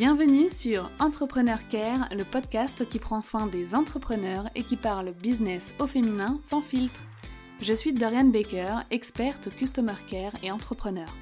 [0.00, 5.74] Bienvenue sur Entrepreneur Care, le podcast qui prend soin des entrepreneurs et qui parle business
[5.78, 7.02] au féminin sans filtre.
[7.60, 11.14] Je suis Dorian Baker, experte Customer Care et entrepreneur.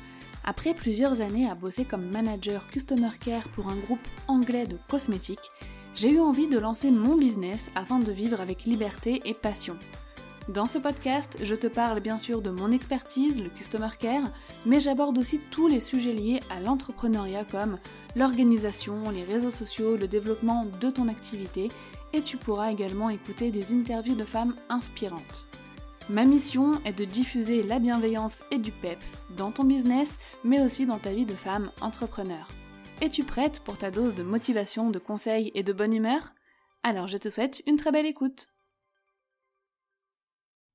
[0.44, 5.50] Après plusieurs années à bosser comme manager Customer Care pour un groupe anglais de cosmétiques,
[5.96, 9.76] j'ai eu envie de lancer mon business afin de vivre avec liberté et passion.
[10.48, 14.32] Dans ce podcast, je te parle bien sûr de mon expertise, le Customer Care,
[14.64, 17.78] mais j'aborde aussi tous les sujets liés à l'entrepreneuriat comme
[18.16, 21.68] l'organisation, les réseaux sociaux, le développement de ton activité,
[22.14, 25.46] et tu pourras également écouter des interviews de femmes inspirantes.
[26.08, 30.86] Ma mission est de diffuser la bienveillance et du PEPS dans ton business, mais aussi
[30.86, 32.48] dans ta vie de femme entrepreneur.
[33.02, 36.32] Es-tu prête pour ta dose de motivation, de conseils et de bonne humeur?
[36.82, 38.48] Alors je te souhaite une très belle écoute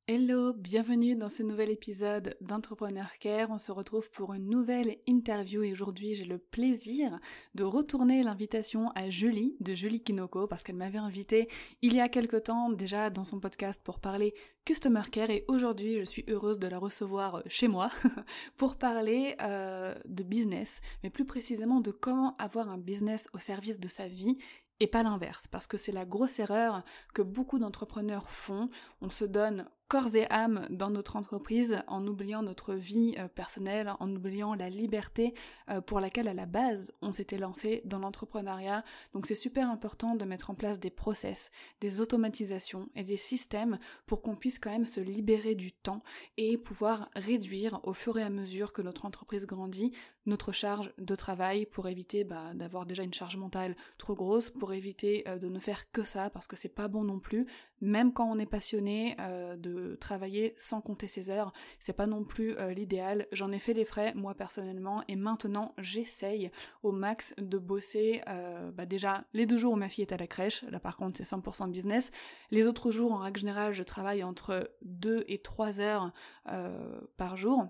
[0.06, 3.50] Hello, bienvenue dans ce nouvel épisode d'Entrepreneur Care.
[3.52, 7.18] On se retrouve pour une nouvelle interview et aujourd'hui j'ai le plaisir
[7.56, 11.48] de retourner l'invitation à Julie de Julie Kinoko parce qu'elle m'avait invité
[11.82, 14.34] il y a quelque temps déjà dans son podcast pour parler
[14.66, 17.90] Customer Care et aujourd'hui je suis heureuse de la recevoir chez moi
[18.58, 23.80] pour parler euh, de business mais plus précisément de comment avoir un business au service
[23.80, 24.38] de sa vie
[24.80, 26.84] et pas l'inverse, parce que c'est la grosse erreur
[27.14, 28.70] que beaucoup d'entrepreneurs font.
[29.02, 33.94] On se donne corps et âme dans notre entreprise en oubliant notre vie euh, personnelle,
[34.00, 35.34] en oubliant la liberté
[35.70, 38.84] euh, pour laquelle à la base on s'était lancé dans l'entrepreneuriat.
[39.14, 43.78] Donc c'est super important de mettre en place des process, des automatisations et des systèmes
[44.06, 46.04] pour qu'on puisse quand même se libérer du temps
[46.38, 49.94] et pouvoir réduire au fur et à mesure que notre entreprise grandit
[50.26, 54.72] notre charge de travail pour éviter bah, d'avoir déjà une charge mentale trop grosse, pour
[54.74, 57.46] éviter euh, de ne faire que ça parce que c'est pas bon non plus,
[57.82, 59.18] même quand on est passionné
[59.58, 61.54] de travailler sans compter ses heures.
[61.80, 63.28] C'est pas non plus euh, l'idéal.
[63.32, 68.72] J'en ai fait les frais, moi personnellement, et maintenant j'essaye au max de bosser euh,
[68.72, 71.18] bah, déjà les deux jours où ma fille est à la crèche, là par contre
[71.18, 72.12] c'est 100% business.
[72.52, 76.12] Les autres jours, en règle générale, je travaille entre 2 et 3 heures
[76.50, 77.68] euh, par jour.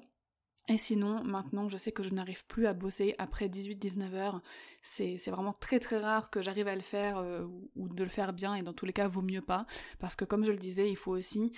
[0.69, 4.41] Et sinon, maintenant, je sais que je n'arrive plus à bosser après 18-19 heures.
[4.81, 7.21] C'est vraiment très très rare que j'arrive à le faire
[7.75, 9.65] ou de le faire bien, et dans tous les cas, vaut mieux pas.
[9.99, 11.51] Parce que comme je le disais, il faut aussi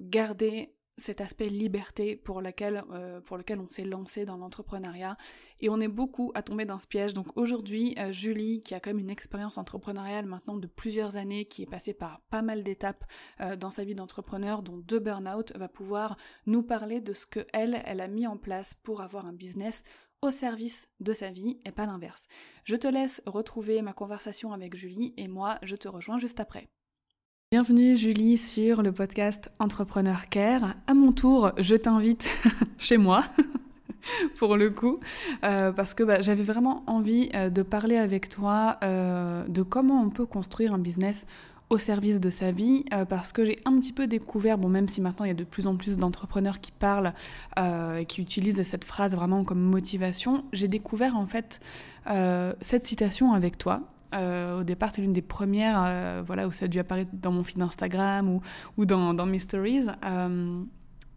[0.00, 5.16] garder cet aspect liberté pour, laquelle, euh, pour lequel on s'est lancé dans l'entrepreneuriat.
[5.60, 7.12] Et on est beaucoup à tomber dans ce piège.
[7.12, 11.44] Donc aujourd'hui, euh, Julie, qui a quand même une expérience entrepreneuriale maintenant de plusieurs années,
[11.44, 13.04] qui est passée par pas mal d'étapes
[13.58, 17.80] dans sa vie d'entrepreneur, dont deux burn-out, va pouvoir nous parler de ce que elle,
[17.84, 19.82] elle a mis en place pour avoir un business
[20.22, 22.26] au service de sa vie et pas l'inverse.
[22.64, 26.68] Je te laisse retrouver ma conversation avec Julie et moi, je te rejoins juste après.
[27.56, 30.74] Bienvenue Julie sur le podcast Entrepreneur Care.
[30.86, 32.28] À mon tour, je t'invite
[32.78, 33.24] chez moi.
[34.36, 35.00] pour le coup,
[35.42, 40.02] euh, parce que bah, j'avais vraiment envie euh, de parler avec toi euh, de comment
[40.02, 41.26] on peut construire un business
[41.70, 45.00] au service de sa vie, parce que j'ai un petit peu découvert, bon même si
[45.00, 47.12] maintenant il y a de plus en plus d'entrepreneurs qui parlent
[47.58, 51.58] et qui utilisent cette phrase vraiment comme motivation, j'ai découvert en fait
[52.60, 53.82] cette citation avec toi,
[54.14, 57.32] euh, au départ, c'est l'une des premières euh, voilà, où ça a dû apparaître dans
[57.32, 58.40] mon feed Instagram
[58.76, 59.86] ou, dans, dans, mes stories.
[60.04, 60.62] Euh,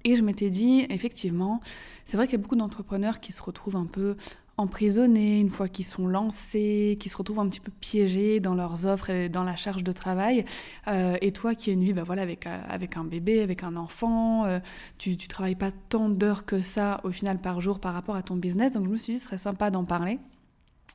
[0.03, 1.59] et je m'étais dit, effectivement,
[2.05, 4.15] c'est vrai qu'il y a beaucoup d'entrepreneurs qui se retrouvent un peu
[4.57, 8.85] emprisonnés une fois qu'ils sont lancés, qui se retrouvent un petit peu piégés dans leurs
[8.85, 10.43] offres et dans la charge de travail.
[10.87, 14.59] et toi qui es une vie bah voilà, avec, avec un bébé, avec un enfant,
[14.97, 18.21] tu ne travailles pas tant d'heures que ça au final par jour par rapport à
[18.21, 18.73] ton business.
[18.73, 20.19] Donc je me suis dit, ce serait sympa d'en parler.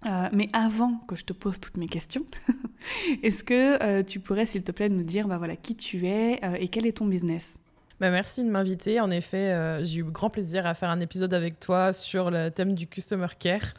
[0.06, 2.24] Euh, mais avant que je te pose toutes mes questions,
[3.22, 6.40] est-ce que euh, tu pourrais, s'il te plaît, nous dire bah, voilà, qui tu es
[6.44, 7.56] euh, et quel est ton business?
[8.00, 9.00] Bah merci de m'inviter.
[9.00, 12.74] En effet, j'ai eu grand plaisir à faire un épisode avec toi sur le thème
[12.74, 13.72] du customer care,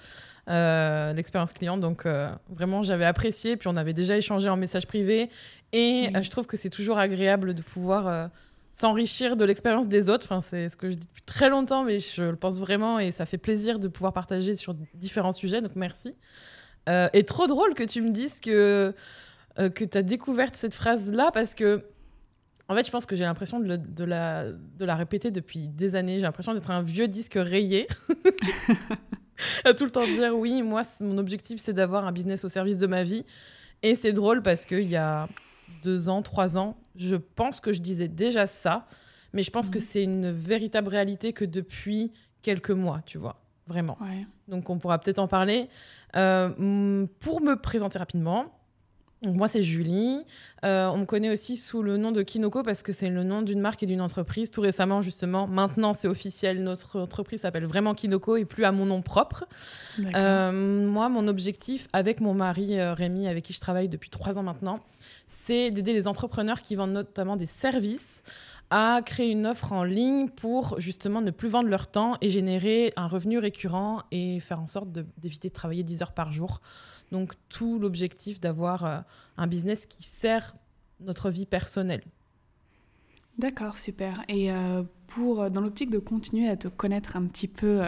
[1.14, 1.78] l'expérience client.
[1.78, 2.08] Donc
[2.50, 3.58] vraiment, j'avais apprécié.
[3.58, 5.30] Puis on avait déjà échangé en message privé.
[5.74, 8.30] Et je trouve que c'est toujours agréable de pouvoir
[8.76, 10.26] s'enrichir de l'expérience des autres.
[10.26, 13.10] Enfin, c'est ce que je dis depuis très longtemps, mais je le pense vraiment et
[13.12, 15.62] ça fait plaisir de pouvoir partager sur différents sujets.
[15.62, 16.18] Donc merci.
[16.90, 18.94] Euh, et trop drôle que tu me dises que,
[19.60, 21.86] euh, que tu as découvert cette phrase-là parce que,
[22.68, 25.96] en fait, je pense que j'ai l'impression de, de, la, de la répéter depuis des
[25.96, 26.20] années.
[26.20, 27.88] J'ai l'impression d'être un vieux disque rayé.
[29.64, 32.78] à tout le temps dire oui, moi, mon objectif, c'est d'avoir un business au service
[32.78, 33.26] de ma vie.
[33.84, 35.30] Et c'est drôle parce qu'il y a
[35.84, 38.88] deux ans, trois ans, je pense que je disais déjà ça,
[39.34, 39.84] mais je pense que mhm.
[39.84, 43.98] c'est une véritable réalité que depuis quelques mois, tu vois, vraiment.
[44.48, 45.68] Donc on pourra peut-être en parler.
[46.16, 48.55] Euh, pour me présenter rapidement,
[49.26, 50.24] Donc moi, c'est Julie.
[50.64, 53.42] Euh, on me connaît aussi sous le nom de Kinoko parce que c'est le nom
[53.42, 54.52] d'une marque et d'une entreprise.
[54.52, 56.64] Tout récemment, justement, maintenant, c'est officiel.
[56.64, 59.46] Notre entreprise s'appelle vraiment Kinoko et plus à mon nom propre.
[60.16, 64.38] Euh, moi, mon objectif avec mon mari euh, Rémi, avec qui je travaille depuis trois
[64.38, 64.80] ans maintenant,
[65.26, 68.22] c'est d'aider les entrepreneurs qui vendent notamment des services
[68.70, 72.94] à créer une offre en ligne pour justement ne plus vendre leur temps et générer
[72.96, 76.62] un revenu récurrent et faire en sorte d'éviter de, de travailler 10 heures par jour.
[77.16, 79.00] Donc tout l'objectif d'avoir euh,
[79.38, 80.54] un business qui sert
[81.00, 82.04] notre vie personnelle.
[83.38, 84.22] D'accord, super.
[84.28, 87.84] Et euh, pour euh, dans l'optique de continuer à te connaître un petit peu,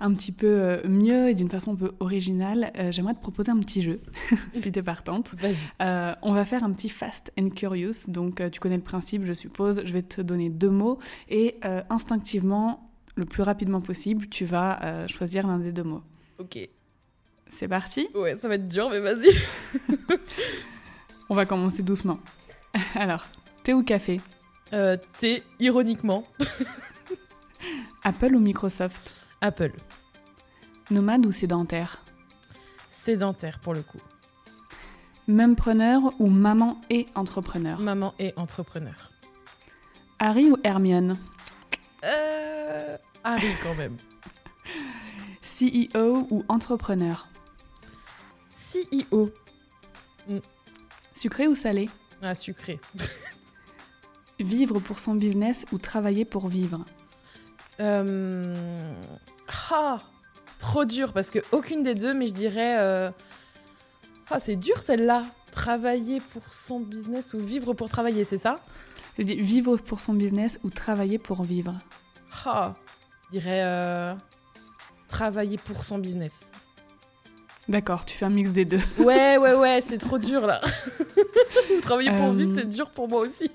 [0.00, 3.80] un petit peu mieux et d'une façon un peu originale, j'aimerais te proposer un petit
[3.80, 4.02] jeu,
[4.52, 5.34] si tu es partante.
[5.38, 6.14] Vas-y.
[6.20, 8.06] on va faire un petit Fast and Curious.
[8.08, 9.80] Donc tu connais le principe, je suppose.
[9.82, 10.98] Je vais te donner deux mots
[11.30, 12.86] et instinctivement,
[13.16, 16.02] le plus rapidement possible, tu vas choisir l'un des deux mots.
[16.38, 16.68] Ok.
[17.50, 19.30] C'est parti Ouais, ça va être dur, mais vas-y.
[21.28, 22.18] On va commencer doucement.
[22.94, 23.24] Alors,
[23.64, 24.20] thé ou café?
[24.72, 26.26] Euh, Thé, ironiquement.
[28.04, 29.26] Apple ou Microsoft?
[29.40, 29.72] Apple.
[30.90, 31.98] Nomade ou sédentaire?
[33.04, 34.00] Sédentaire pour le coup.
[35.26, 37.78] Même preneur ou maman et entrepreneur?
[37.80, 39.10] Maman et entrepreneur.
[40.18, 41.16] Harry ou Hermione?
[42.04, 42.96] Euh...
[43.24, 43.96] Harry quand même.
[45.42, 47.28] CEO ou entrepreneur?
[48.70, 49.30] CEO.
[50.28, 50.38] Mm.
[51.14, 51.88] Sucré ou salé?
[52.22, 52.80] Ah, sucré.
[54.40, 56.84] vivre pour son business ou travailler pour vivre?
[57.80, 58.92] Euh...
[59.70, 59.98] Ah
[60.58, 62.76] Trop dur parce que aucune des deux, mais je dirais.
[62.78, 63.10] Euh,
[64.30, 65.24] ah, c'est dur celle-là.
[65.52, 68.56] Travailler pour son business ou vivre pour travailler, c'est ça?
[69.18, 71.74] Je dis vivre pour son business ou travailler pour vivre.
[72.44, 72.74] Ah,
[73.26, 74.14] je dirais euh,
[75.08, 76.50] travailler pour son business.
[77.68, 78.80] D'accord, tu fais un mix des deux.
[78.98, 80.60] Ouais, ouais, ouais, c'est trop dur là.
[81.82, 83.50] Travailler pour vivre, c'est euh, dur pour moi aussi.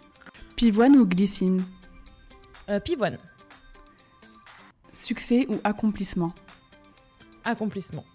[0.56, 1.64] Pivoine ou glycine
[2.70, 3.18] euh, Pivoine.
[4.92, 6.34] Succès ou accomplissement
[7.44, 8.06] Accomplissement.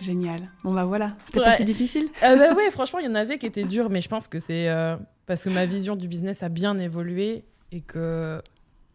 [0.00, 0.50] Génial.
[0.64, 3.38] Bon bah voilà, c'était pas si difficile euh, bah ouais, franchement, il y en avait
[3.38, 4.96] qui étaient durs, mais je pense que c'est euh,
[5.26, 8.40] parce que ma vision du business a bien évolué et que,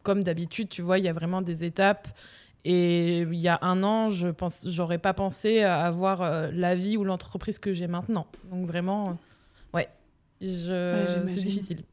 [0.04, 2.08] comme d'habitude, tu vois, il y a vraiment des étapes
[2.68, 6.98] et il y a un an, je pense, j'aurais pas pensé avoir euh, la vie
[6.98, 8.26] ou l'entreprise que j'ai maintenant.
[8.52, 9.88] Donc vraiment, euh, ouais,
[10.42, 11.84] c'est difficile.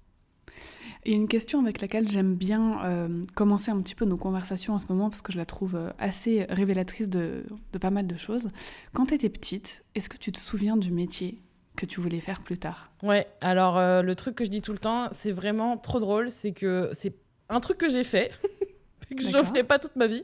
[1.04, 4.78] Et une question avec laquelle j'aime bien euh, commencer un petit peu nos conversations en
[4.78, 8.48] ce moment, parce que je la trouve assez révélatrice de, de pas mal de choses.
[8.94, 11.42] Quand tu étais petite, est-ce que tu te souviens du métier
[11.76, 12.92] que tu voulais faire plus tard?
[13.02, 16.52] Ouais, alors le truc que je dis tout le temps, c'est vraiment trop drôle, c'est
[16.52, 17.14] que c'est
[17.50, 18.30] un truc que j'ai fait.
[19.14, 20.23] que je ferai pas toute ma vie.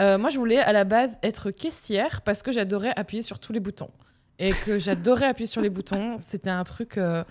[0.00, 3.52] Euh, moi, je voulais à la base être caissière parce que j'adorais appuyer sur tous
[3.52, 3.90] les boutons.
[4.38, 6.16] Et que j'adorais appuyer sur les boutons.
[6.24, 6.98] C'était un truc.
[6.98, 7.24] Euh,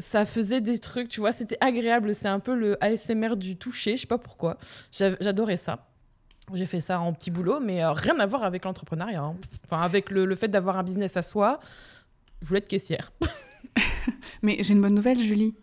[0.00, 2.14] ça faisait des trucs, tu vois, c'était agréable.
[2.14, 4.56] C'est un peu le ASMR du toucher, je sais pas pourquoi.
[4.90, 5.86] J'adorais ça.
[6.54, 9.22] J'ai fait ça en petit boulot, mais euh, rien à voir avec l'entrepreneuriat.
[9.22, 9.36] Hein.
[9.64, 11.60] Enfin, avec le, le fait d'avoir un business à soi.
[12.40, 13.12] Je voulais être caissière.
[14.42, 15.54] mais j'ai une bonne nouvelle, Julie.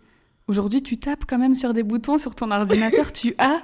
[0.47, 3.11] Aujourd'hui, tu tapes quand même sur des boutons sur ton ordinateur.
[3.11, 3.61] tu as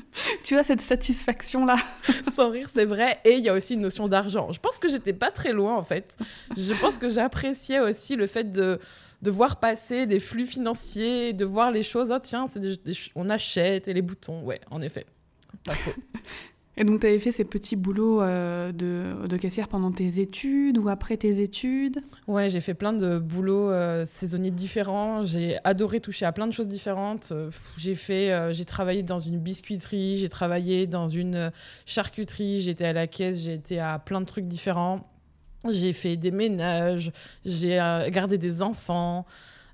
[0.42, 1.76] tu as cette satisfaction-là.
[2.32, 3.18] Sans rire, c'est vrai.
[3.24, 4.52] Et il y a aussi une notion d'argent.
[4.52, 6.16] Je pense que j'étais pas très loin, en fait.
[6.56, 8.78] Je pense que j'appréciais aussi le fait de,
[9.22, 12.12] de voir passer des flux financiers, de voir les choses.
[12.14, 12.46] Oh, tiens,
[13.14, 14.42] on achète et les boutons.
[14.42, 15.06] Ouais, en effet.
[15.64, 15.94] Pas faux.
[16.80, 20.88] Et donc, tu avais fait ces petits boulots euh, de, caissière pendant tes études ou
[20.88, 22.00] après tes études?
[22.28, 25.24] Ouais, j'ai fait plein de boulots euh, saisonniers différents.
[25.24, 27.30] J'ai adoré toucher à plein de choses différentes.
[27.32, 31.50] Euh, j'ai fait, j'ai travaillé dans une biscuiterie, j'ai travaillé dans une
[31.84, 35.10] charcuterie, j'étais à la caisse, j'ai été à plein de trucs différents.
[35.68, 37.10] J'ai fait des ménages,
[37.44, 37.76] j'ai
[38.12, 39.26] gardé des enfants.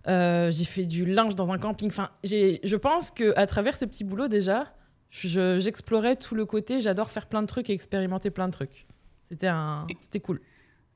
[0.07, 1.89] j'ai fait du linge dans un camping.
[1.89, 4.73] Enfin, je pense que à travers ces petits boulots déjà,
[5.15, 8.87] j'explorais tout le côté, j'adore faire plein de trucs et expérimenter plein de trucs.
[9.29, 10.41] C'était un, c'était cool.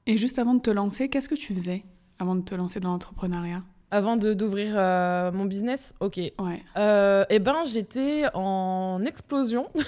[0.06, 1.84] Et juste avant de te lancer, qu'est-ce que tu faisais
[2.18, 3.62] avant de te lancer dans l'entrepreneuriat?
[3.90, 6.16] Avant de d'ouvrir euh, mon business, ok.
[6.16, 6.62] Ouais.
[6.76, 9.68] Euh, eh ben, j'étais en explosion.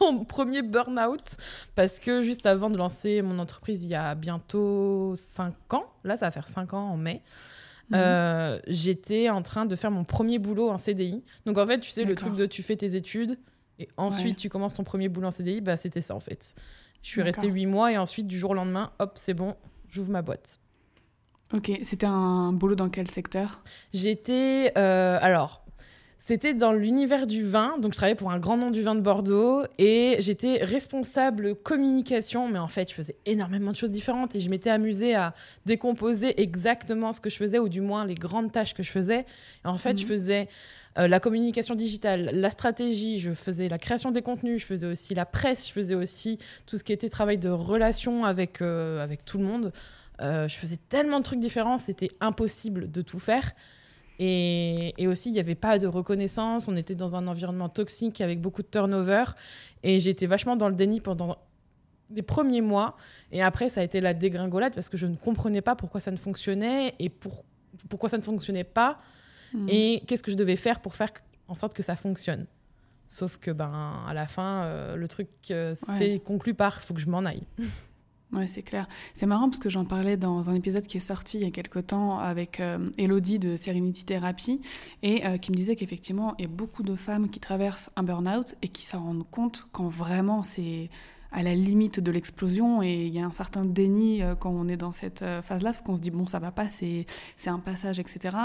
[0.00, 1.36] en premier burn-out
[1.74, 6.16] parce que juste avant de lancer mon entreprise il y a bientôt 5 ans, là
[6.16, 7.22] ça va faire 5 ans en mai,
[7.90, 7.98] mhm.
[7.98, 11.22] euh, j'étais en train de faire mon premier boulot en CDI.
[11.44, 13.38] Donc en fait, tu sais, le truc de tu fais tes études,
[13.80, 16.54] et ensuite, tu commences ton premier boulot en CDI, bah, c'était ça en fait.
[17.02, 19.56] Je suis restée huit mois et ensuite, du jour au lendemain, hop, c'est bon,
[19.88, 20.58] j'ouvre ma boîte.
[21.54, 23.62] Ok, c'était un boulot dans quel secteur?
[23.92, 24.72] J'étais.
[24.76, 25.64] Euh, alors,
[26.22, 29.00] C'était dans l'univers du vin, donc je travaillais pour un grand nom du vin de
[29.00, 34.40] Bordeaux et j'étais responsable communication, mais en fait je faisais énormément de choses différentes et
[34.40, 35.32] je m'étais amusée à
[35.64, 39.24] décomposer exactement ce que je faisais ou du moins les grandes tâches que je faisais.
[39.64, 40.08] Et en fait je mhm.
[40.10, 40.48] faisais
[40.98, 45.14] euh, la communication digitale, la stratégie, je faisais la création des contenus, je faisais aussi
[45.14, 49.24] la presse, je faisais aussi tout ce qui était travail de relation avec, euh, avec
[49.24, 49.72] tout le monde.
[50.20, 53.52] Euh, je faisais tellement de trucs différents, c'était impossible de tout faire.
[54.22, 56.68] Et, aussi, il n'y avait pas de reconnaissance.
[56.68, 59.24] On était dans un environnement toxique avec beaucoup de turnover.
[59.82, 61.38] Et j'étais vachement dans le déni pendant
[62.10, 62.98] les premiers mois.
[63.32, 66.10] Et après, ça a été la dégringolade parce que je ne comprenais pas pourquoi ça
[66.10, 67.46] ne fonctionnait et pour,
[67.88, 69.00] pourquoi ça ne fonctionnait pas.
[69.54, 69.66] Hmm.
[69.68, 71.10] Et qu'est-ce que je devais faire pour faire
[71.48, 72.46] en sorte que ça fonctionne?
[73.06, 76.94] Sauf que, ben, à la fin, euh, le truc euh, s'est conclu par il faut
[76.94, 77.42] que je m'en aille.
[78.32, 78.86] Oui, c'est clair.
[79.12, 81.50] C'est marrant parce que j'en parlais dans un épisode qui est sorti il y a
[81.50, 84.60] quelque temps avec euh, Elodie de Serenity Therapy
[85.02, 88.04] et euh, qui me disait qu'effectivement, il y a beaucoup de femmes qui traversent un
[88.04, 90.90] burn-out et qui s'en rendent compte quand vraiment c'est
[91.32, 94.68] à la limite de l'explosion et il y a un certain déni euh, quand on
[94.68, 97.06] est dans cette phase-là parce qu'on se dit bon ça va pas, c'est
[97.46, 98.36] un passage, etc.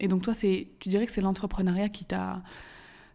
[0.00, 2.42] et donc toi, tu dirais que c'est l'entrepreneuriat qui t'a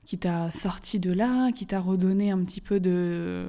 [0.05, 3.47] qui t'a sorti de là, qui t'a redonné un petit peu de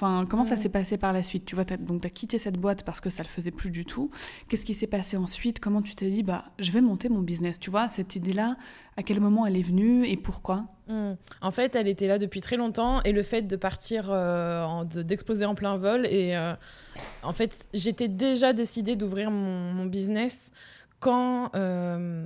[0.00, 1.44] Enfin, comment ça s'est passé par la suite?
[1.44, 3.84] Tu vois, donc tu as quitté cette boîte parce que ça le faisait plus du
[3.84, 4.12] tout.
[4.46, 5.58] Qu'est-ce qui s'est passé ensuite?
[5.58, 7.58] Comment tu t'es dit, bah, je vais monter mon business?
[7.58, 8.56] Tu vois, cette idée-là,
[8.96, 10.66] à quel moment elle est venue et pourquoi?
[10.86, 11.14] Hmm.
[11.42, 15.46] En fait, elle était là depuis très longtemps et le fait de partir, euh, d'exploser
[15.46, 16.06] en plein vol.
[16.06, 16.54] Et euh,
[17.24, 20.52] en fait, j'étais déjà décidée d'ouvrir mon, business
[21.00, 22.24] quand, euh,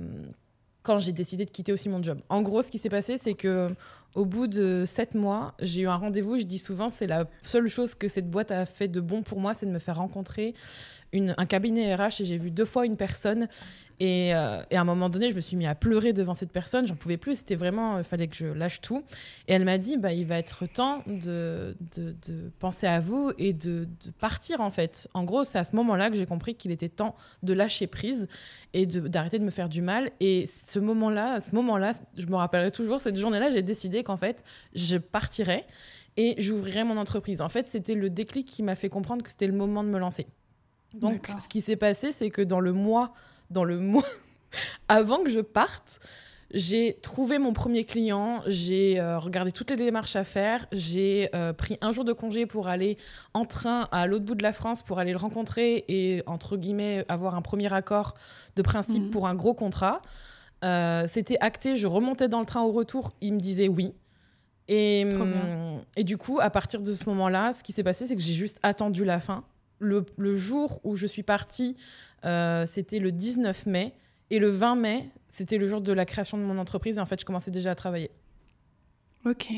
[0.83, 2.21] quand j'ai décidé de quitter aussi mon job.
[2.29, 3.69] En gros, ce qui s'est passé, c'est que
[4.15, 6.37] au bout de sept mois, j'ai eu un rendez-vous.
[6.37, 9.39] Je dis souvent, c'est la seule chose que cette boîte a fait de bon pour
[9.39, 10.53] moi, c'est de me faire rencontrer
[11.13, 13.47] un cabinet RH et j'ai vu deux fois une personne
[14.01, 16.87] euh, et, à un moment donné, je me suis mis à pleurer devant cette personne.
[16.87, 17.39] J'en pouvais plus.
[17.39, 19.03] C'était vraiment, il fallait que je lâche tout.
[19.47, 23.53] Et elle m'a dit, bah, il va être temps de, de, penser à vous et
[23.53, 25.07] de, de, partir en fait.
[25.13, 28.27] En gros, c'est à ce moment-là que j'ai compris qu'il était temps de lâcher prise
[28.73, 30.11] et d'arrêter de, me faire du mal.
[30.19, 34.43] Et ce moment-là, ce moment-là, je me rappellerai toujours cette journée-là, j'ai décidé qu'en fait,
[34.73, 35.65] je partirais
[36.17, 37.41] et j'ouvrirais mon entreprise.
[37.41, 39.99] En fait, c'était le déclic qui m'a fait comprendre que c'était le moment de me
[39.99, 40.27] lancer.
[40.93, 43.13] Donc, ce qui s'est passé, c'est que dans le mois
[43.53, 44.03] dans le mois
[44.89, 45.99] avant que je parte,
[46.53, 51.53] j'ai trouvé mon premier client, j'ai euh, regardé toutes les démarches à faire, j'ai euh,
[51.53, 52.97] pris un jour de congé pour aller
[53.33, 57.05] en train à l'autre bout de la France pour aller le rencontrer et, entre guillemets,
[57.07, 58.13] avoir un premier accord
[58.55, 59.09] de principe mhm.
[59.09, 60.01] pour un gros contrat.
[60.63, 63.93] Euh, c'était acté, je remontais dans le train au retour, il me disait oui.
[64.69, 68.15] Et, hum, et du coup, à partir de ce moment-là, ce qui s'est passé, c'est
[68.15, 69.43] que j'ai juste attendu la fin.
[69.83, 71.75] Le, le, jour où je suis partie
[72.25, 73.93] euh, c'était le 19 mai.
[74.29, 76.97] Et le 20 mai, c'était le jour de la création de mon entreprise.
[76.97, 78.11] Et en fait, je commençais déjà à travailler.
[79.25, 79.51] Ok.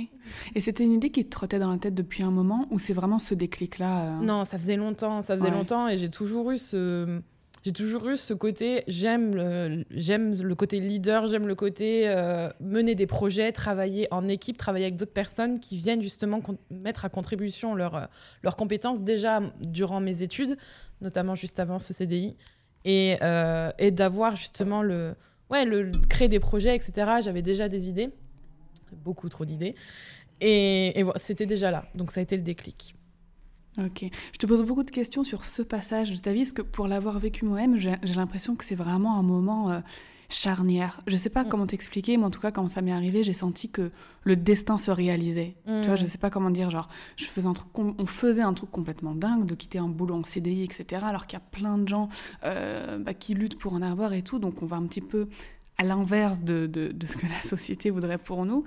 [0.53, 2.93] Et c'était une idée qui te trottait dans la tête depuis un moment ou c'est
[2.93, 5.21] vraiment ce déclic-là euh Non, ça faisait longtemps.
[5.21, 7.21] Ça faisait longtemps et j'ai toujours eu ce.
[7.65, 12.47] J'ai toujours eu ce côté, j'aime le, j'aime le côté leader, j'aime le côté euh,
[12.59, 17.09] mener des projets, travailler en équipe, travailler avec d'autres personnes qui viennent justement mettre à
[17.09, 18.07] contribution leurs
[18.43, 20.57] leurs compétences déjà durant mes études,
[21.01, 22.37] notamment juste avant ce CDI
[22.83, 25.15] et, euh, et d'avoir justement le,
[25.49, 27.13] ouais, le créer des projets, etc.
[27.23, 28.11] J'avais déjà des idées,
[29.03, 29.73] beaucoup trop d'idées,
[30.39, 31.85] et c'était déjà là.
[31.95, 32.93] Donc ça a été le déclic.
[33.77, 34.05] Ok.
[34.33, 36.87] Je te pose beaucoup de questions sur ce passage de ta vie, parce que pour
[36.87, 39.79] l'avoir vécu moi-même, j'ai l'impression que c'est vraiment un moment euh,
[40.29, 41.01] charnière.
[41.07, 41.49] Je sais pas mm.
[41.49, 43.91] comment t'expliquer, mais en tout cas, quand ça m'est arrivé, j'ai senti que
[44.23, 45.55] le destin se réalisait.
[45.65, 45.97] Tu vois, mm.
[45.97, 49.13] je sais pas comment dire, genre, je faisais un truc, on faisait un truc complètement
[49.13, 51.03] dingue de quitter un boulot en CDI, etc.
[51.05, 52.09] Alors qu'il y a plein de gens
[52.43, 55.27] euh, bah, qui luttent pour en avoir et tout, donc on va un petit peu
[55.77, 58.63] à l'inverse de, de, de, ce que la société voudrait pour nous.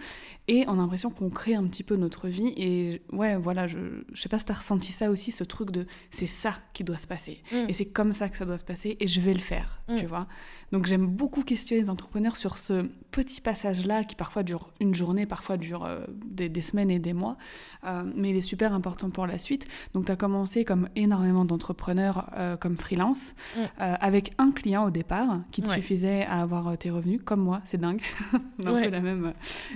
[0.46, 2.52] Et on a l'impression qu'on crée un petit peu notre vie.
[2.56, 3.78] Et ouais, voilà, je,
[4.12, 6.84] je sais pas si tu as ressenti ça aussi, ce truc de c'est ça qui
[6.84, 7.42] doit se passer.
[7.52, 7.66] Mm.
[7.68, 9.96] Et c'est comme ça que ça doit se passer et je vais le faire, mm.
[9.96, 10.26] tu vois.
[10.72, 15.24] Donc j'aime beaucoup questionner les entrepreneurs sur ce petit passage-là qui parfois dure une journée,
[15.24, 17.36] parfois dure euh, des, des, semaines et des mois.
[17.84, 19.66] Euh, mais il est super important pour la suite.
[19.94, 23.60] Donc tu as commencé comme énormément d'entrepreneurs euh, comme freelance, mm.
[23.78, 27.80] avec un client au départ qui te suffisait à avoir tes revenus, comme moi, c'est
[27.80, 28.02] dingue.
[28.64, 29.32] un peu la même,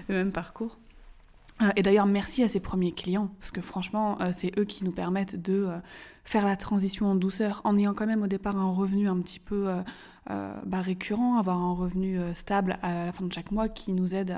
[0.09, 0.79] le même parcours.
[1.77, 5.41] Et d'ailleurs, merci à ces premiers clients, parce que franchement, c'est eux qui nous permettent
[5.41, 5.69] de
[6.25, 9.39] faire la transition en douceur, en ayant quand même au départ un revenu un petit
[9.39, 9.69] peu
[10.31, 13.93] euh, bah, récurrent, avoir un revenu euh, stable à la fin de chaque mois qui
[13.93, 14.37] nous aide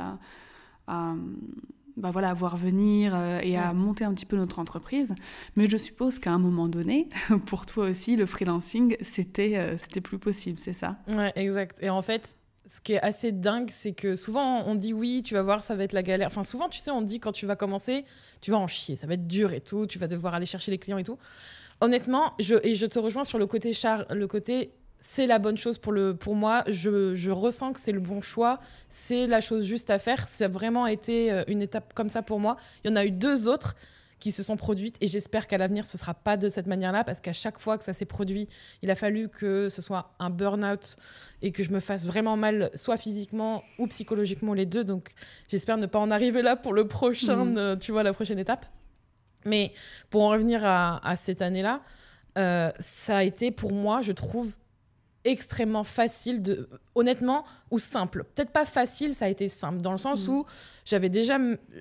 [0.86, 1.14] à,
[1.96, 5.14] bah voilà, à voir venir euh, et à monter un petit peu notre entreprise.
[5.56, 7.10] Mais je suppose qu'à un moment donné,
[7.46, 10.96] pour toi aussi, le freelancing, c'était c'était plus possible, c'est ça?
[11.06, 11.76] Ouais, exact.
[11.82, 15.34] Et en fait, ce qui est assez dingue, c'est que souvent on dit oui, tu
[15.34, 16.28] vas voir, ça va être la galère.
[16.28, 18.04] Enfin, souvent, tu sais, on dit quand tu vas commencer,
[18.40, 20.70] tu vas en chier, ça va être dur et tout, tu vas devoir aller chercher
[20.70, 21.18] les clients et tout.
[21.80, 24.72] Honnêtement, je, et je te rejoins sur le côté char, le côté
[25.06, 26.64] c'est la bonne chose pour, le, pour moi.
[26.66, 28.58] Je, je ressens que c'est le bon choix.
[28.88, 30.26] C'est la chose juste à faire.
[30.26, 32.56] Ça a vraiment été euh, une étape comme ça pour moi.
[32.82, 33.74] Il y en a eu deux autres
[34.24, 37.20] qui se sont produites et j'espère qu'à l'avenir ce sera pas de cette manière-là parce
[37.20, 38.48] qu'à chaque fois que ça s'est produit,
[38.80, 40.96] il a fallu que ce soit un burn-out
[41.42, 44.82] et que je me fasse vraiment mal, soit physiquement ou psychologiquement les deux.
[44.82, 45.12] Donc
[45.48, 47.58] j'espère ne pas en arriver là pour le prochain, mmh.
[47.58, 48.64] euh, tu vois, la prochaine étape.
[49.44, 49.72] Mais
[50.08, 51.82] pour en revenir à, à cette année-là,
[52.38, 54.52] euh, ça a été pour moi, je trouve,
[55.24, 58.24] extrêmement facile de honnêtement ou simple.
[58.34, 60.30] Peut-être pas facile ça a été simple dans le sens mm.
[60.30, 60.46] où
[60.84, 61.38] j'avais déjà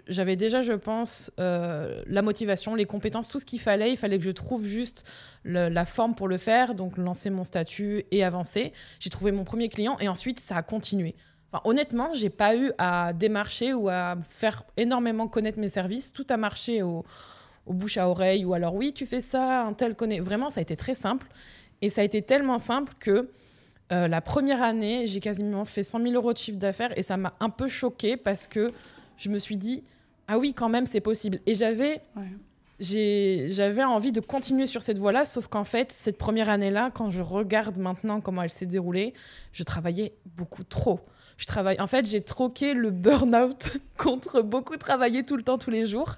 [0.07, 3.91] j'avais déjà je pense euh, la motivation les compétences tout ce qu'il fallait.
[3.91, 5.05] Il fallait que je trouve juste
[5.43, 8.71] la forme pour le faire donc lancer mon statut et avancer.
[8.99, 11.15] J'ai trouvé mon premier client et ensuite ça a continué.
[11.51, 16.13] Enfin, honnêtement j'ai pas eu à démarcher ou à faire énormément connaître mes services.
[16.13, 17.03] Tout a marché au,
[17.65, 20.21] au bouche à oreille ou alors oui tu fais ça un tel connaît.
[20.21, 21.27] Vraiment ça a été très simple
[21.83, 23.29] et ça a été tellement simple que
[23.91, 27.17] euh, la première année, j'ai quasiment fait 100 000 euros de chiffre d'affaires et ça
[27.17, 28.71] m'a un peu choquée parce que
[29.17, 29.83] je me suis dit,
[30.29, 31.39] ah oui, quand même, c'est possible.
[31.45, 32.01] Et j'avais.
[32.79, 37.21] J'avais envie de continuer sur cette voie-là, sauf qu'en fait, cette première année-là, quand je
[37.21, 39.13] regarde maintenant comment elle s'est déroulée,
[39.53, 40.99] je travaillais beaucoup trop.
[41.37, 41.79] Je travaille...
[41.79, 46.15] En fait, j'ai troqué le burn-out contre beaucoup travailler tout le temps, tous les jours.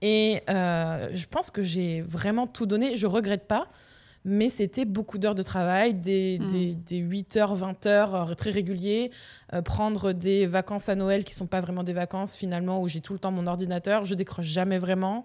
[0.00, 2.96] Et euh, je pense que j'ai vraiment tout donné.
[2.96, 3.68] Je regrette pas
[4.28, 6.40] mais c'était beaucoup d'heures de travail, des,
[6.90, 7.38] 8 mm.
[7.38, 9.12] heures, 20 heures euh, très réguliers,
[9.54, 13.00] euh, prendre des vacances à Noël qui sont pas vraiment des vacances finalement, où j'ai
[13.00, 15.22] tout le temps mon ordinateur, je décroche jamais vraiment.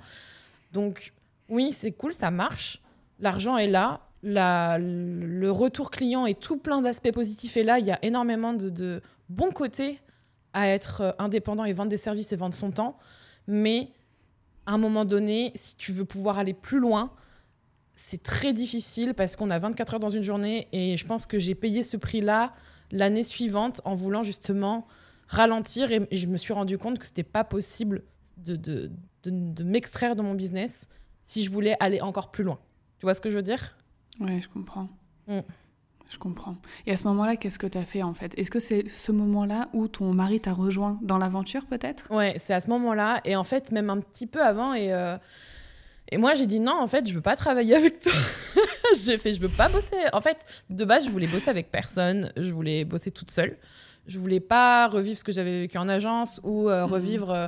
[0.71, 1.13] Donc
[1.49, 2.79] oui, c'est cool, ça marche,
[3.19, 7.91] l'argent est là, le retour client et tout plein d'aspects positifs est là, il y
[7.91, 9.99] a énormément de, de bons côtés
[10.53, 12.99] à être euh, indépendant et vendre des services et vendre son temps,
[13.47, 13.89] mais
[14.67, 17.11] à un moment donné, si tu veux pouvoir aller plus loin,
[17.93, 21.39] c'est très difficile parce qu'on a 24 heures dans une journée et je pense que
[21.39, 22.53] j'ai payé ce prix-là
[22.91, 24.87] l'année suivante en voulant justement
[25.27, 28.03] ralentir et, je me suis rendu compte que c'était pas possible
[28.37, 28.91] de, de,
[29.23, 30.87] de, m'extraire de mon business
[31.23, 32.59] si je voulais aller encore plus loin.
[32.99, 33.77] Tu vois ce que je veux dire?
[34.19, 34.87] Oui, je comprends.
[35.27, 35.39] Mm.
[36.11, 36.57] Je comprends.
[36.85, 38.37] Et à ce moment-là, qu'est-ce que tu as fait en fait?
[38.37, 40.99] Est-ce que c'est ce moment-là où ton mari t'a rejoint?
[41.01, 42.11] Dans l'aventure peut-être?
[42.11, 43.21] Ouais, c'est à ce moment-là.
[43.23, 44.73] Et en fait, même un petit peu avant.
[44.73, 45.17] Et euh,
[46.11, 48.11] et moi, j'ai dit non, en fait, je veux pas travailler avec toi.
[49.03, 49.95] j'ai fait, je veux pas bosser.
[50.11, 52.31] En fait, de base, je voulais bosser avec personne.
[52.35, 53.57] Je voulais bosser toute seule.
[54.07, 56.91] Je voulais pas revivre ce que j'avais vécu en agence ou euh, mhm.
[56.91, 57.31] revivre.
[57.31, 57.47] Euh,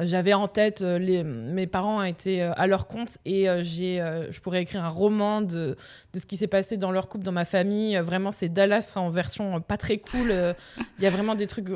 [0.00, 3.96] j'avais en tête, euh, les, mes parents été à leur compte et j'ai,
[4.30, 5.76] je pourrais écrire un roman de,
[6.12, 7.96] de ce qui s'est passé dans leur couple, dans ma famille.
[7.96, 10.54] vraiment, c'est Dallas en version pas très cool.
[10.98, 11.68] Il y a vraiment des trucs.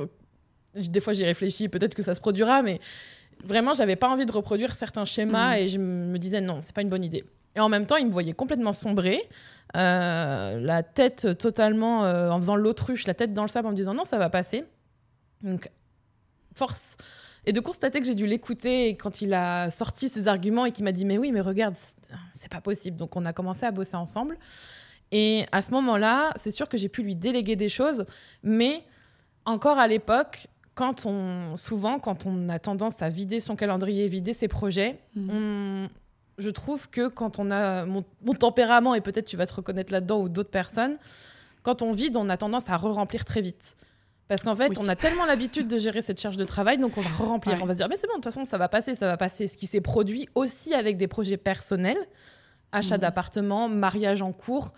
[0.74, 2.80] des fois, j'y réfléchis, peut-être que ça se produira, mais
[3.44, 5.60] vraiment, j'avais pas envie de reproduire certains schémas mm.
[5.60, 7.24] et je me disais non, c'est pas une bonne idée.
[7.54, 9.22] Et en même temps, il me voyait complètement sombrer,
[9.76, 13.76] euh, la tête totalement euh, en faisant l'autruche, la tête dans le sable en me
[13.76, 14.64] disant non, ça va passer.
[15.42, 15.70] Donc,
[16.54, 16.96] force.
[17.44, 20.84] Et de constater que j'ai dû l'écouter quand il a sorti ses arguments et qu'il
[20.84, 21.74] m'a dit mais oui, mais regarde,
[22.32, 22.96] c'est pas possible.
[22.96, 24.38] Donc, on a commencé à bosser ensemble.
[25.10, 28.06] Et à ce moment-là, c'est sûr que j'ai pu lui déléguer des choses,
[28.42, 28.82] mais
[29.44, 34.32] encore à l'époque, quand on, souvent, quand on a tendance à vider son calendrier, vider
[34.32, 35.88] ses projets, mhm.
[36.38, 38.02] je trouve que quand on a mon,
[38.38, 40.96] tempérament, et peut-être tu vas te reconnaître là-dedans ou d'autres personnes,
[41.62, 43.76] quand on vide, on a tendance à re-remplir très vite.
[44.28, 47.02] Parce qu'en fait, on a tellement l'habitude de gérer cette charge de travail, donc on
[47.02, 47.58] va re-remplir.
[47.60, 49.18] On va se dire, mais c'est bon, de toute façon, ça va passer, ça va
[49.18, 49.46] passer.
[49.46, 51.98] Ce qui s'est produit aussi avec des projets personnels,
[52.72, 53.02] achat mhm.
[53.02, 54.72] d'appartements, mariage en cours,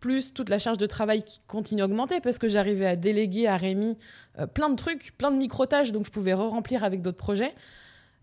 [0.00, 3.46] plus toute la charge de travail qui continue à augmenter parce que j'arrivais à déléguer
[3.46, 3.96] à Rémi
[4.38, 7.54] euh, plein de trucs, plein de micro-tâches, donc je pouvais re-remplir avec d'autres projets.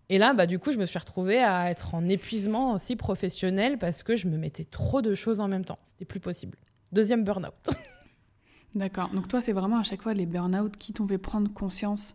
[0.08, 3.76] Et là, bah, du coup, je me suis retrouvée à être en épuisement aussi professionnel
[3.78, 5.78] parce que je me mettais trop de choses en même temps.
[5.82, 6.58] C'était plus possible.
[6.92, 7.52] Deuxième burn-out.
[8.74, 9.08] D'accord.
[9.10, 12.14] Donc toi, c'est vraiment à chaque fois les burn-out qui t'ont fait prendre conscience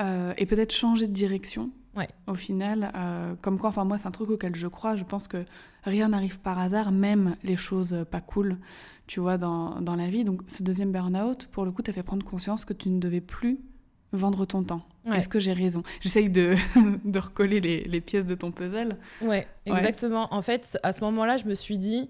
[0.00, 1.70] euh, et peut-être changer de direction.
[1.96, 2.08] Ouais.
[2.26, 4.94] Au final, euh, comme quoi, enfin moi, c'est un truc auquel je crois.
[4.96, 5.44] Je pense que
[5.82, 8.58] rien n'arrive par hasard, même les choses pas cool
[9.10, 10.22] tu vois, dans, dans la vie.
[10.22, 13.20] Donc ce deuxième burn-out, pour le coup, t'as fait prendre conscience que tu ne devais
[13.20, 13.58] plus
[14.12, 14.82] vendre ton temps.
[15.12, 15.82] Est-ce que j'ai raison?
[16.00, 16.54] J'essaye de,
[17.04, 18.96] de recoller les, les, pièces de ton puzzle.
[19.20, 20.32] Ouais, exactement.
[20.32, 22.08] En fait, à ce moment-là, je me suis dit,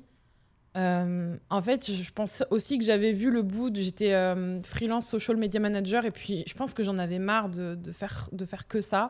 [0.76, 3.74] euh, en fait, je pense aussi que j'avais vu le bout.
[3.74, 7.76] J'étais euh, freelance social media manager et puis je pense que j'en avais marre de,
[7.76, 9.08] de, faire, de faire que ça.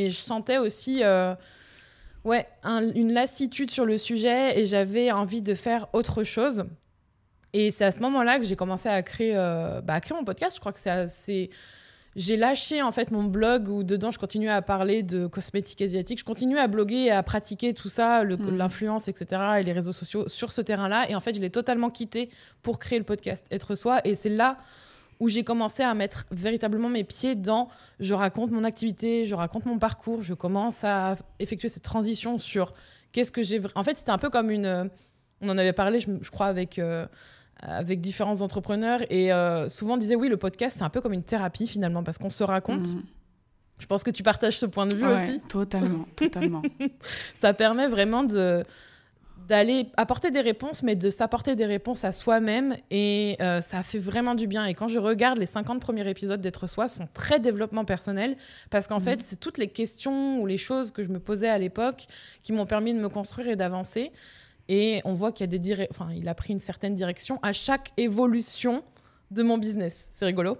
[0.00, 1.34] Et je sentais aussi, euh,
[2.24, 6.64] ouais, une lassitude sur le sujet et j'avais envie de faire autre chose.
[7.52, 10.24] Et c'est à ce moment-là que j'ai commencé à créer, euh, bah, à créer mon
[10.24, 10.56] podcast.
[10.56, 11.50] Je crois que c'est assez
[12.16, 16.18] j'ai lâché en fait mon blog où dedans je continuais à parler de cosmétiques asiatiques.
[16.18, 18.56] Je continuais à bloguer et à pratiquer tout ça, mm.
[18.56, 19.42] l'influence, etc.
[19.60, 21.08] et les réseaux sociaux sur ce terrain-là.
[21.08, 22.28] Et en fait, je l'ai totalement quitté
[22.62, 24.00] pour créer le podcast Être Soi.
[24.04, 24.58] Et c'est là
[25.20, 27.68] où j'ai commencé à mettre véritablement mes pieds dans
[28.00, 32.72] je raconte mon activité, je raconte mon parcours, je commence à effectuer cette transition sur
[33.12, 33.60] qu'est-ce que j'ai.
[33.74, 34.90] En fait, c'était un peu comme une.
[35.42, 36.78] On en avait parlé, je, crois, avec.
[36.78, 37.06] Euh,
[37.62, 41.12] avec différents entrepreneurs et euh, souvent on disait oui le podcast c'est un peu comme
[41.12, 42.94] une thérapie finalement parce qu'on se raconte.
[42.94, 43.02] Mm.
[43.78, 45.40] Je pense que tu partages ce point de vue aussi.
[45.48, 46.62] Totalement, totalement.
[47.34, 48.62] ça permet vraiment de
[49.50, 52.76] d'aller apporter des réponses, mais de s'apporter des réponses à soi-même.
[52.92, 54.64] Et euh, ça fait vraiment du bien.
[54.64, 58.36] Et quand je regarde les 50 premiers épisodes d'être soi, sont très développement personnel,
[58.70, 59.02] parce qu'en mm.
[59.02, 62.06] fait, c'est toutes les questions ou les choses que je me posais à l'époque
[62.44, 64.12] qui m'ont permis de me construire et d'avancer.
[64.68, 67.90] Et on voit qu'il a des enfin, il a pris une certaine direction à chaque
[67.96, 68.84] évolution
[69.32, 70.08] de mon business.
[70.12, 70.58] C'est rigolo.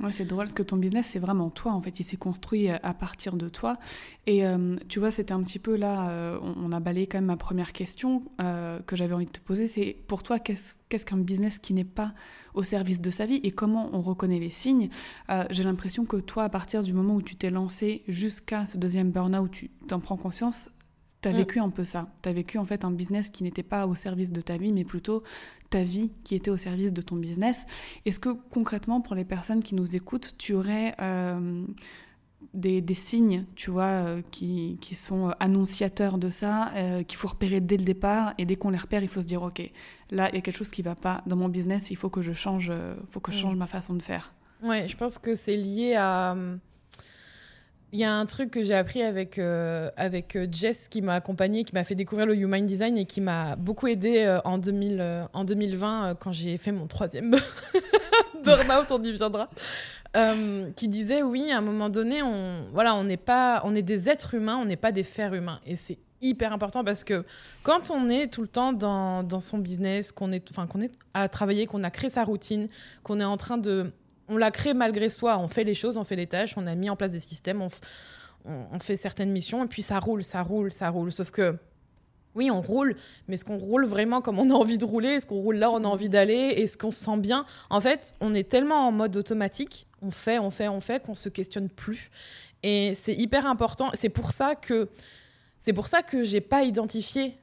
[0.00, 1.72] Ouais, c'est drôle parce que ton business, c'est vraiment toi.
[1.72, 3.76] En fait, il s'est construit euh, à partir de toi.
[4.26, 7.26] Et euh, tu vois, c'était un petit peu là, euh, on, a balayé quand même
[7.26, 9.66] ma première question que j'avais envie de te poser.
[9.66, 12.14] C'est pour toi, qu'est-ce qu'un business qui n'est pas
[12.54, 14.88] au service de sa vie et comment on reconnaît les signes?
[15.50, 19.10] J'ai l'impression que toi, à partir du moment où tu t'es lancé jusqu'à ce deuxième
[19.10, 20.70] burn-out, tu t'en prends conscience,
[21.22, 21.36] tu as mm.
[21.36, 22.08] vécu un peu ça.
[22.22, 24.72] Tu as vécu en fait un business qui n'était pas au service de ta vie,
[24.72, 25.22] mais plutôt
[25.70, 27.64] ta vie qui était au service de ton business.
[28.04, 31.64] Est-ce que concrètement, pour les personnes qui nous écoutent, tu aurais euh,
[32.52, 37.60] des, signes, tu vois, euh, qui, qui, sont annonciateurs de ça, euh, qu'il faut repérer
[37.60, 39.62] dès le départ, et dès qu'on les repère, il faut se dire, OK,
[40.10, 42.10] là, il y a quelque chose qui ne va pas dans mon business, il faut
[42.10, 42.70] que je change,
[43.08, 43.58] faut que je change mm.
[43.58, 44.34] ma façon de faire.
[44.62, 46.36] Ouais, je pense que c'est lié à
[47.92, 51.14] il y a un truc que j'ai appris avec, euh, avec euh, Jess qui m'a
[51.14, 54.56] accompagné, qui m'a fait découvrir le Human Design et qui m'a beaucoup aidé euh, en,
[54.56, 57.36] 2000, en 2020 quand j'ai fait mon troisième
[58.44, 59.50] burn-out, on y viendra.
[60.74, 64.08] qui disait oui, à un moment donné, on, voilà, on, n'est pas, on est des
[64.08, 65.60] êtres humains, on n'est pas des fers humains.
[65.66, 67.26] Et c'est hyper important parce que
[67.62, 71.28] quand on est tout le temps dans, dans son business, qu'on est, qu'on est à
[71.28, 72.68] travailler, qu'on a créé sa routine,
[73.02, 73.92] qu'on est en train de
[74.28, 75.38] on l'a créé malgré soi.
[75.38, 77.62] On fait les choses, on fait les tâches, on a mis en place des systèmes,
[77.62, 81.12] on, fait certaines missions, et puis ça roule, ça roule, ça roule.
[81.12, 81.56] Sauf que,
[82.34, 82.96] oui, on roule,
[83.28, 85.10] mais est-ce qu'on roule vraiment comme on a envie de rouler?
[85.10, 86.54] Est-ce qu'on roule là où on a envie d'aller?
[86.56, 87.44] Est-ce qu'on se sent bien?
[87.70, 91.14] En fait, on est tellement en mode automatique, on fait, on fait, on fait, qu'on
[91.14, 92.10] se questionne plus.
[92.62, 93.90] Et c'est hyper important.
[93.94, 94.88] C'est pour ça que
[95.60, 97.38] c'est pour ça que j'ai pas identifié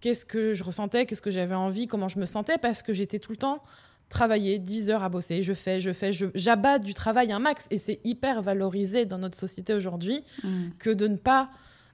[0.00, 3.18] qu'est-ce que je ressentais, qu'est-ce que j'avais envie, comment je me sentais, parce que j'étais
[3.18, 3.62] tout le temps
[4.08, 7.66] travailler 10 heures à bosser, je fais, je fais, j'abats du travail un max.
[7.70, 10.68] Et c'est hyper valorisé dans notre société aujourd'hui mm.
[10.78, 11.50] que de ne pas...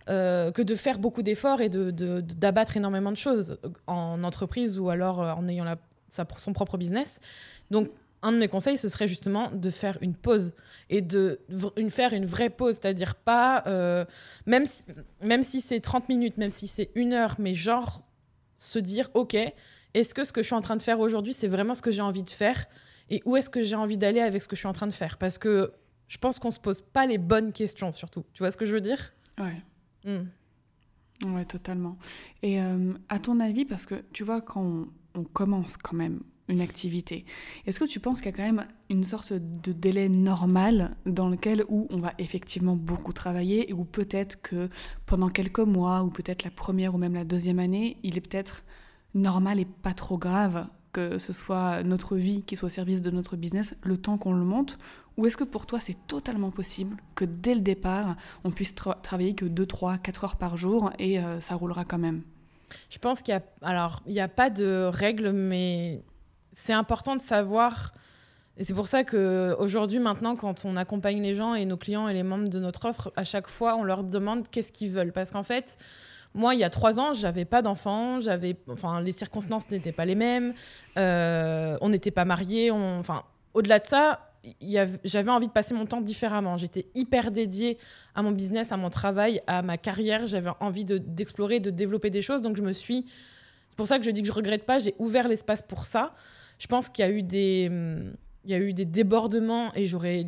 [0.09, 4.89] Euh, que de faire beaucoup d'efforts et d'abattre de, énormément de choses en entreprise ou
[4.89, 5.77] alors euh, en ayant la,
[6.09, 7.21] son propre business.
[7.71, 7.91] Donc,
[8.23, 10.53] un de mes conseils, ce serait justement de faire une pause
[10.89, 11.41] et de
[11.77, 14.05] une, faire une vraie pause, c'est-à-dire pas, euh,
[14.47, 14.85] même si,
[15.23, 18.03] même si c'est 30 minutes, même si c'est une heure, mais genre
[18.57, 19.37] se dire, OK,
[19.95, 21.91] est-ce que ce que je suis en train de faire aujourd'hui, c'est vraiment ce que
[21.91, 22.65] j'ai envie de faire
[23.09, 24.93] Et où est-ce que j'ai envie d'aller avec ce que je suis en train de
[24.93, 25.19] faire?
[25.19, 25.73] Parce que
[26.09, 28.25] je pense qu'on se pose pas les bonnes questions, surtout.
[28.33, 29.13] Tu vois ce que je veux dire?
[29.39, 29.63] Ouais.
[30.05, 30.27] Hmm.
[31.27, 31.99] Ouais, totalement.
[32.43, 36.61] Et euh, à ton avis, parce que tu vois, quand on, commence quand même une
[36.61, 37.25] activité,
[37.67, 41.29] est-ce que tu penses qu'il y a quand même une sorte de délai normal dans
[41.29, 44.69] lequel où on va effectivement beaucoup travailler et où peut-être que
[45.07, 48.65] pendant quelques mois ou peut-être la première ou même la deuxième année, il est peut-être
[49.15, 53.11] normal et pas trop grave que ce soit notre vie qui soit au service de
[53.11, 54.77] notre business le temps qu'on le monte
[55.17, 59.35] Ou est-ce que pour toi c'est totalement possible que dès le départ on puisse travailler
[59.35, 62.23] que 2, 3, 4 heures par jour et euh, ça roulera quand même?
[62.89, 66.05] Je pense qu'il y a, alors, il n'y a pas de règle, mais
[66.53, 67.93] c'est important de savoir.
[68.57, 72.15] Et c'est pour ça qu'aujourd'hui, maintenant, quand on accompagne les gens et nos clients et
[72.15, 75.13] les membres de notre offre, à chaque fois, on leur demande qu'est-ce qu'ils veulent.
[75.13, 75.79] Parce qu'en fait,
[76.35, 80.05] moi, il y a trois ans, j'avais pas d'enfant, j'avais, enfin, les circonstances n'étaient pas
[80.05, 80.55] les mêmes,
[80.97, 84.31] euh, on n'était pas mariés, enfin, au-delà de ça,
[85.05, 86.57] j'avais envie de passer mon temps différemment.
[86.57, 87.79] J'étais hyper dédiée
[88.15, 90.27] à mon business, à mon travail, à ma carrière.
[90.27, 92.41] J'avais envie d'explorer, de, développer des choses.
[92.41, 93.05] Donc, je me suis.
[93.69, 94.79] C'est pour ça que je dis que je regrette pas.
[94.79, 96.15] J'ai ouvert l'espace pour ça.
[96.59, 97.71] Je pense qu'il y a eu des,
[98.45, 100.27] il y a eu des débordements et j'aurais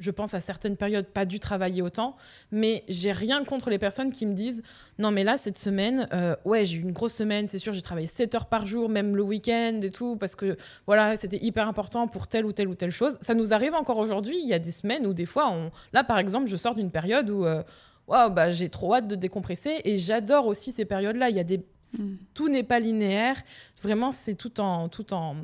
[0.00, 2.16] je pense à certaines périodes, pas dû travailler autant.
[2.50, 4.62] Mais j'ai rien contre les personnes qui me disent
[4.98, 7.82] non, mais là, cette semaine, euh, ouais, j'ai eu une grosse semaine, c'est sûr, j'ai
[7.82, 11.68] travaillé 7 heures par jour, même le week-end et tout, parce que voilà, c'était hyper
[11.68, 13.18] important pour telle ou telle ou telle chose.
[13.20, 14.38] Ça nous arrive encore aujourd'hui.
[14.42, 15.70] Il y a des semaines où des fois, on...
[15.92, 17.44] là, par exemple, je sors d'une période où.
[17.44, 17.62] Euh,
[18.08, 21.30] bah, j'ai trop hâte de décompresser et j'adore aussi ces périodes-là.
[21.30, 21.64] Il y a des
[21.98, 22.14] Mm.
[22.34, 23.36] Tout n'est pas linéaire.
[23.82, 25.36] Vraiment, c'est tout en, tout en,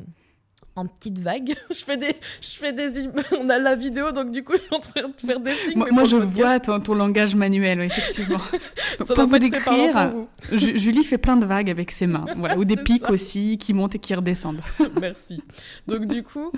[0.76, 1.54] en petites vagues.
[1.70, 3.08] je fais des, je fais des,
[3.40, 5.84] on a la vidéo, donc du coup, je suis en train de faire des signes.
[5.90, 8.38] Moi, je vois ton, ton, langage manuel, effectivement.
[8.98, 10.12] pour vous décrire,
[10.52, 13.94] Julie fait plein de vagues avec ses mains, voilà, ou des pics aussi qui montent
[13.94, 14.60] et qui redescendent.
[15.00, 15.42] Merci.
[15.86, 16.52] Donc du coup,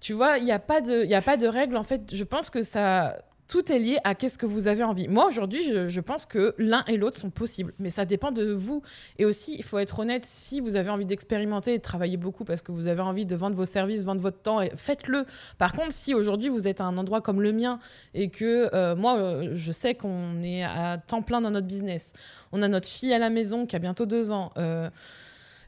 [0.00, 1.76] tu vois, il n'y a pas de, il a pas de règle.
[1.76, 3.16] En fait, je pense que ça
[3.48, 5.08] tout est lié à qu'est-ce que vous avez envie.
[5.08, 8.82] Moi, aujourd'hui, je, pense que l'un et l'autre sont possibles, mais ça dépend de vous.
[9.18, 12.44] Et aussi, il faut être honnête, si vous avez envie d'expérimenter et de travailler beaucoup
[12.44, 15.26] parce que vous avez envie de vendre vos services, vendre votre temps, faites-le.
[15.58, 17.78] Par contre, si aujourd'hui vous êtes à un endroit comme le mien
[18.14, 22.12] et que euh, moi, euh, je sais qu'on est à temps plein dans notre business,
[22.52, 24.52] on a notre fille à la maison qui a bientôt deux ans.
[24.56, 24.88] Euh,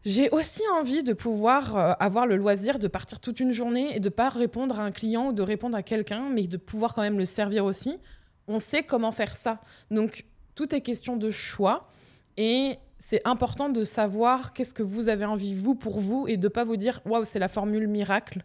[0.07, 3.99] j'ai aussi envie de pouvoir euh, avoir le loisir de partir toute une journée et
[3.99, 7.03] de pas répondre à un client ou de répondre à quelqu'un, mais de pouvoir quand
[7.03, 7.99] même le servir aussi.
[8.47, 9.61] On sait comment faire ça.
[9.91, 11.89] Donc, tout est question de choix.
[12.37, 16.47] Et c'est important de savoir qu'est-ce que vous avez envie, vous, pour vous, et de
[16.47, 18.45] pas vous dire, waouh, c'est la formule miracle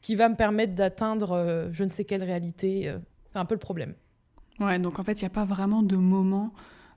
[0.00, 2.88] qui va me permettre d'atteindre euh, je ne sais quelle réalité.
[2.88, 2.98] Euh.
[3.26, 3.92] c'est un peu le problème.
[4.58, 6.54] Ouais, donc en fait, il n'y a pas vraiment de moment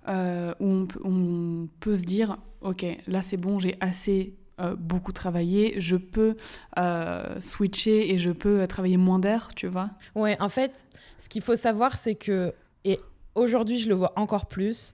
[0.07, 5.79] où on, on peut se dire ok, là c'est bon, j'ai assez euh, beaucoup travaillé,
[5.79, 6.35] je peux
[6.79, 9.91] euh, switcher et je peux travailler moins d'heures, tu vois?
[10.15, 12.99] Ouais, en fait, ce qu'il faut savoir, c'est que, et
[13.35, 14.93] aujourd'hui je le vois encore plus,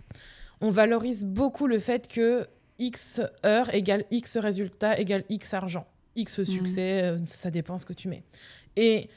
[0.60, 2.46] on valorise beaucoup le fait que
[2.80, 5.88] X heures égale X résultat égale X argent.
[6.16, 6.46] X mhm.
[6.46, 8.24] succès, euh, ça dépend ce que tu mets.
[8.76, 9.10] Et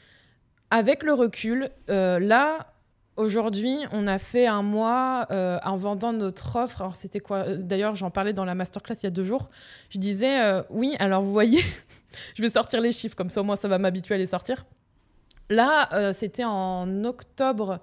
[0.70, 2.72] avec le recul, là,
[3.16, 6.82] Aujourd'hui, on a fait un mois euh, en vendant notre offre.
[6.82, 7.38] Alors, c'était quoi?
[7.38, 9.48] Euh, D'ailleurs, j'en parlais dans la masterclass il y a deux jours.
[9.88, 11.62] Je disais, euh, oui, alors vous voyez,
[12.34, 14.66] je vais sortir les chiffres, comme ça au moins ça va m'habituer à les sortir.
[15.48, 17.78] Là, c'était en octobre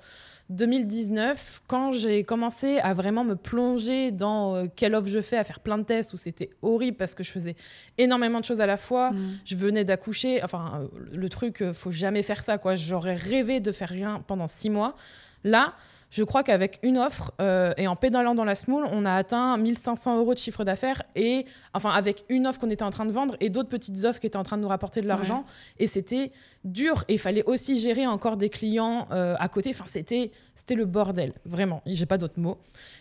[0.49, 5.59] 2019, quand j'ai commencé à vraiment me plonger dans quelle offre je fais, à faire
[5.59, 7.55] plein de tests, où c'était horrible parce que je faisais
[7.97, 9.11] énormément de choses à la fois.
[9.11, 9.39] Mmh.
[9.45, 10.43] Je venais d'accoucher.
[10.43, 12.75] Enfin, le truc, faut jamais faire ça, quoi.
[12.75, 14.95] J'aurais rêvé de faire rien pendant six mois.
[15.43, 15.73] Là,
[16.13, 19.57] je crois qu'avec une offre euh, et en pédalant dans la smoule, on a atteint
[19.57, 23.11] 1500 euros de chiffre d'affaires et enfin avec une offre qu'on était en train de
[23.11, 25.43] vendre et d'autres petites offres qui étaient en train de nous rapporter de l'argent
[25.79, 26.31] et c'était
[26.65, 29.71] dur et il fallait aussi gérer encore des clients euh, à côté.
[29.71, 31.81] Enfin c'était c'était le bordel vraiment.
[31.87, 32.59] J'ai pas d'autres mots.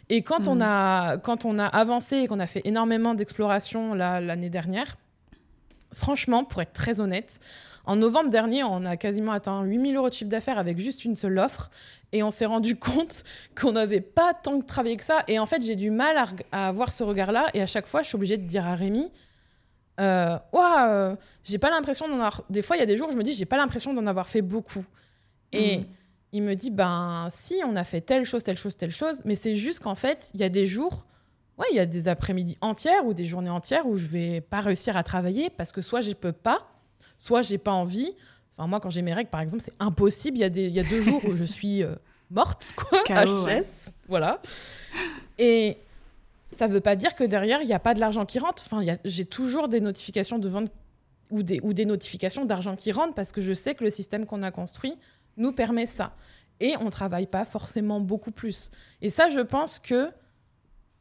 [0.09, 0.62] Et quand on mhm.
[0.62, 4.96] a quand on a avancé et qu'on a fait énormément d'exploration l'année dernière,
[5.92, 7.40] franchement pour être très honnête.
[7.85, 11.16] En novembre dernier, on a quasiment atteint 8000 euros de chiffre d'affaires avec juste une
[11.16, 11.71] seule offre.
[12.12, 13.25] Et on s'est rendu compte
[13.61, 15.25] qu'on n'avait pas tant de travail que ça.
[15.29, 16.16] Et en fait, j'ai du mal
[16.53, 17.49] à, avoir ce regard-là.
[17.55, 19.11] Et à chaque fois, je suis obligée de dire à Rémi,
[20.01, 22.45] euh, euh j'ai pas l'impression d'en avoir.
[22.51, 24.07] Des fois, il y a des jours où je me dis, j'ai pas l'impression d'en
[24.07, 24.85] avoir fait beaucoup.
[25.53, 25.87] Et mm.
[26.33, 29.23] il me dit, ben si, on a fait telle chose, telle chose, telle chose.
[29.25, 31.05] Mais c'est juste qu'en fait, il y a des jours,
[31.59, 34.61] ouais, il y a des après-midi entières ou des journées entières où je vais pas
[34.61, 36.68] réussir à travailler parce que soit je peux pas,
[37.22, 38.12] soit j'ai pas envie.
[38.56, 40.38] Enfin, moi, quand j'ai mes règles, par exemple, c'est impossible.
[40.38, 41.94] Il y, a des, il y a deux jours où je suis euh,
[42.30, 44.42] morte, quoi, HS, voilà.
[45.38, 45.78] Et
[46.58, 48.64] ça veut pas dire que derrière, il n'y a pas de l'argent qui rentre.
[48.66, 50.72] Enfin, j'ai toujours des notifications de vente
[51.30, 54.26] ou des, ou des notifications d'argent qui rentrent parce que je sais que le système
[54.26, 54.98] qu'on a construit
[55.37, 56.16] nous permet ça.
[56.58, 58.72] Et on travaille pas forcément beaucoup plus.
[59.00, 60.11] Et ça, je pense que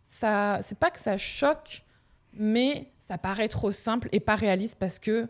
[0.05, 1.83] ça, c'est pas que ça choque,
[2.31, 5.27] mais ça paraît trop simple et pas réaliste parce que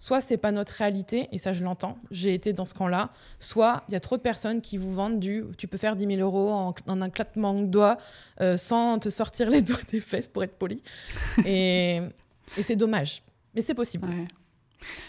[0.00, 3.84] soit c'est pas notre réalité, et ça je l'entends, j'ai été dans ce camp-là, soit
[3.88, 6.20] il y a trop de personnes qui vous vendent du tu peux faire 10 000
[6.20, 7.98] euros en, un claquement de doigts
[8.40, 10.82] euh, sans te sortir les doigts des fesses pour être poli.
[11.44, 12.00] Et,
[12.56, 13.22] et c'est dommage,
[13.54, 14.08] mais c'est possible.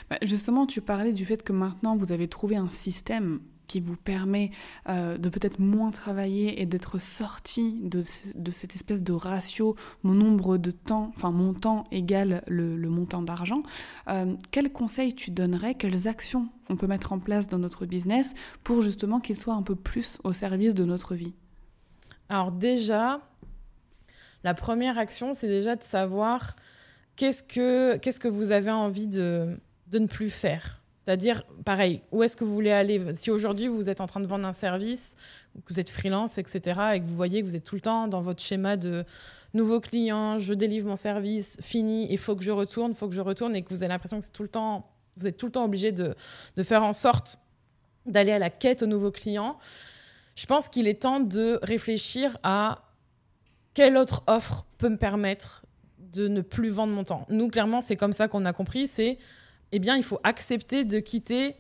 [0.09, 3.39] Bah, justement, tu parlais du fait que maintenant vous avez trouvé un système
[3.71, 4.51] qui vous permet
[4.89, 10.57] euh, de peut-être moins travailler et d'être sorti de, cette espèce de ratio mon nombre
[10.57, 13.63] de temps, enfin mon temps égale le, montant d'argent,
[14.09, 18.33] euh, quels conseils tu donnerais, quelles actions on peut mettre en place dans notre business
[18.65, 21.33] pour justement qu'il soit un peu plus au service de notre vie?
[22.27, 23.21] Alors déjà,
[24.43, 26.57] la première action, c'est déjà de savoir
[27.15, 29.57] qu'est-ce que, qu'est-ce que vous avez envie de,
[29.87, 30.80] de ne plus faire
[31.11, 33.11] c'est-à-dire, pareil, où est-ce que vous voulez aller?
[33.11, 35.17] Si aujourd'hui vous êtes en train de vendre un service,
[35.65, 38.07] que vous êtes freelance, etc., et que vous voyez que vous êtes tout le temps
[38.07, 39.03] dans votre schéma de
[39.53, 43.13] nouveaux clients, je délivre mon service, fini, il faut que je retourne, il faut que
[43.13, 45.47] je retourne, et que vous avez l'impression que c'est tout le temps, vous êtes tout
[45.47, 46.15] le temps obligé de,
[46.63, 47.39] faire en sorte
[48.05, 49.57] d'aller à la quête aux nouveaux clients,
[50.35, 52.83] je pense qu'il est temps de réfléchir à
[53.73, 55.65] quelle autre offre peut me permettre
[55.99, 57.25] de ne plus vendre mon temps.
[57.27, 59.17] Nous, clairement, c'est comme ça qu'on a compris, c'est
[59.71, 61.55] eh bien, il faut accepter de quitter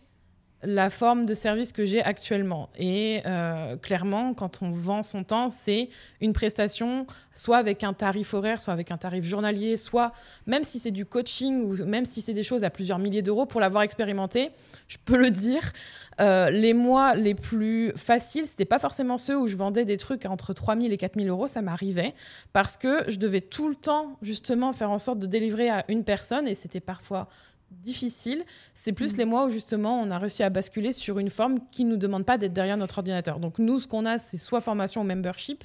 [0.63, 2.69] la forme de service que j'ai actuellement.
[2.77, 8.33] Et euh, clairement, quand on vend son temps, c'est une prestation, soit avec un tarif
[8.33, 10.11] horaire, soit avec un tarif journalier, soit
[10.45, 13.45] même si c'est du coaching ou même si c'est des choses à plusieurs milliers d'euros,
[13.45, 14.51] pour l'avoir expérimenté,
[14.87, 15.71] je peux le dire,
[16.19, 20.25] euh, les mois les plus faciles, c'était pas forcément ceux où je vendais des trucs
[20.25, 22.13] entre 3000 et 4000 euros, ça m'arrivait,
[22.53, 26.03] parce que je devais tout le temps justement faire en sorte de délivrer à une
[26.03, 27.27] personne et c'était parfois
[27.71, 29.17] difficile, c'est plus mm.
[29.17, 31.97] les mois où justement on a réussi à basculer sur une forme qui ne nous
[31.97, 33.39] demande pas d'être derrière notre ordinateur.
[33.39, 35.63] Donc nous, ce qu'on a, c'est soit formation ou membership.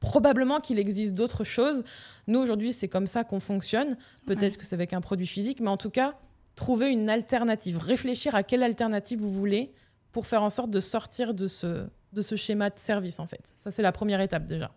[0.00, 1.84] Probablement qu'il existe d'autres choses.
[2.26, 3.96] Nous, aujourd'hui, c'est comme ça qu'on fonctionne.
[4.26, 6.16] Peut-être que c'est avec un produit physique, mais en tout cas,
[6.56, 7.78] trouver une alternative.
[7.78, 9.72] Réfléchir à quelle alternative vous voulez
[10.10, 13.52] pour faire en sorte de sortir de ce, de ce schéma de service, en fait.
[13.54, 14.72] Ça, c'est la première étape déjà.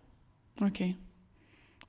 [0.62, 0.84] Ok.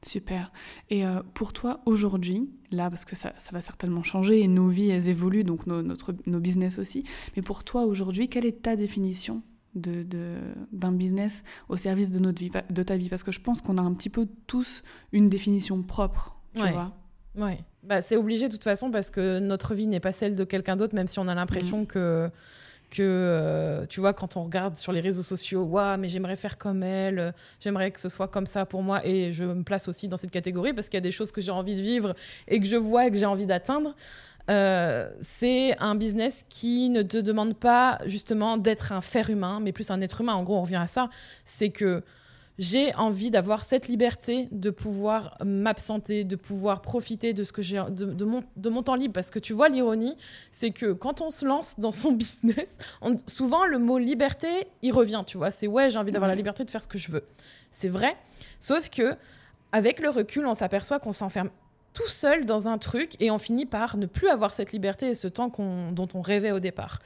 [0.02, 0.52] Super.
[0.90, 4.68] Et euh, pour toi, aujourd'hui, là, parce que ça, ça, va certainement changer et nos
[4.68, 7.04] vies, elles évoluent, donc nos, notre, nos business aussi,
[7.34, 9.42] mais pour toi, aujourd'hui, quelle est ta définition
[9.74, 10.36] d'un de,
[10.72, 13.08] d'un business au service de, notre vie, de ta vie?
[13.08, 14.82] Parce que je pense qu'on a un petit peu tous
[15.12, 16.96] une définition propre, tu vois
[17.36, 20.44] Oui, bah, c'est obligé de toute façon parce que notre vie n'est pas celle de
[20.44, 21.86] quelqu'un d'autre, même si on a l'impression mm.
[21.86, 22.30] que
[22.90, 26.56] que euh, tu vois quand on regarde sur les réseaux sociaux waouh mais j'aimerais faire
[26.56, 30.08] comme elle j'aimerais que ce soit comme ça pour moi et je me place aussi
[30.08, 32.14] dans cette catégorie parce qu'il y a des choses que j'ai envie de vivre
[32.48, 33.94] et que je vois et que j'ai envie d'atteindre.
[34.48, 39.72] Euh, c'est un business qui ne te demande pas justement d'être un faire humain mais
[39.72, 40.34] plus un être humain.
[40.34, 41.08] En gros on revient à ça.
[41.44, 42.02] C'est que
[42.58, 47.82] j'ai envie d'avoir cette liberté de pouvoir m'absenter, de pouvoir profiter de ce que j'ai
[47.90, 49.12] de, mon, de mon temps libre.
[49.12, 50.16] Parce que tu vois, l'ironie,
[50.50, 52.78] c'est que quand on se lance dans son business,
[53.26, 55.50] souvent le mot liberté, il revient, tu vois.
[55.50, 57.24] C'est ouais, j'ai envie d'avoir la liberté de faire ce que je veux.
[57.70, 58.16] C'est vrai.
[58.60, 59.16] Sauf que
[59.72, 61.50] avec le recul, on s'aperçoit qu'on s'enferme
[61.92, 65.14] tout seul dans un truc et on finit par ne plus avoir cette liberté et
[65.14, 65.50] ce temps
[65.92, 67.00] dont on rêvait au départ.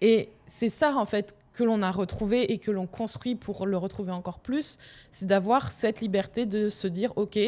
[0.00, 3.78] Et c'est ça, en fait, que l'on a retrouvé et que l'on construit pour le
[3.78, 4.76] retrouver encore plus,
[5.10, 7.38] c'est d'avoir cette liberté de se dire, OK,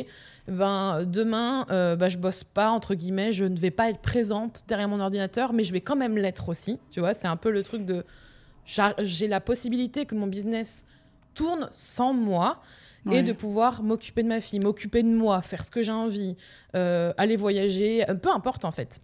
[0.48, 4.62] ben, demain, euh, ben, je bosse pas, entre guillemets, je ne vais pas être présente
[4.66, 6.80] derrière mon ordinateur, mais je vais quand même l'être aussi.
[6.90, 8.02] Tu vois, c'est un peu le truc de,
[8.64, 10.86] j'ai la possibilité que mon business
[11.34, 12.60] tourne sans moi.
[13.10, 16.36] et de pouvoir m'occuper de ma fille, m'occuper de moi, faire ce que j'ai envie,
[16.74, 19.00] euh, aller voyager, euh, peu importe en fait.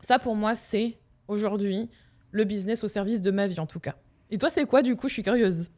[0.00, 1.88] Ça pour moi c'est aujourd'hui
[2.30, 3.96] le business au service de ma vie en tout cas.
[4.34, 5.06] Et toi, c'est quoi du coup?
[5.06, 5.70] Je suis curieuse.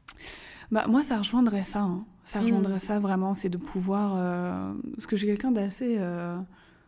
[0.70, 1.80] bah, moi, ça rejoindrait ça.
[1.80, 2.04] Hein.
[2.26, 2.78] Ça rejoindrait mm.
[2.78, 4.16] ça vraiment, c'est de pouvoir.
[4.18, 5.96] Euh, parce que j'ai quelqu'un d'assez.
[5.98, 6.36] Euh,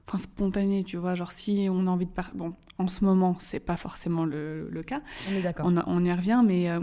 [0.07, 1.15] enfin, spontané, tu vois.
[1.15, 2.35] Genre, si on a envie de partir.
[2.35, 5.01] Bon, en ce moment, c'est pas forcément le, le cas.
[5.31, 5.65] On est d'accord.
[5.67, 6.81] On, on, y revient, mais euh,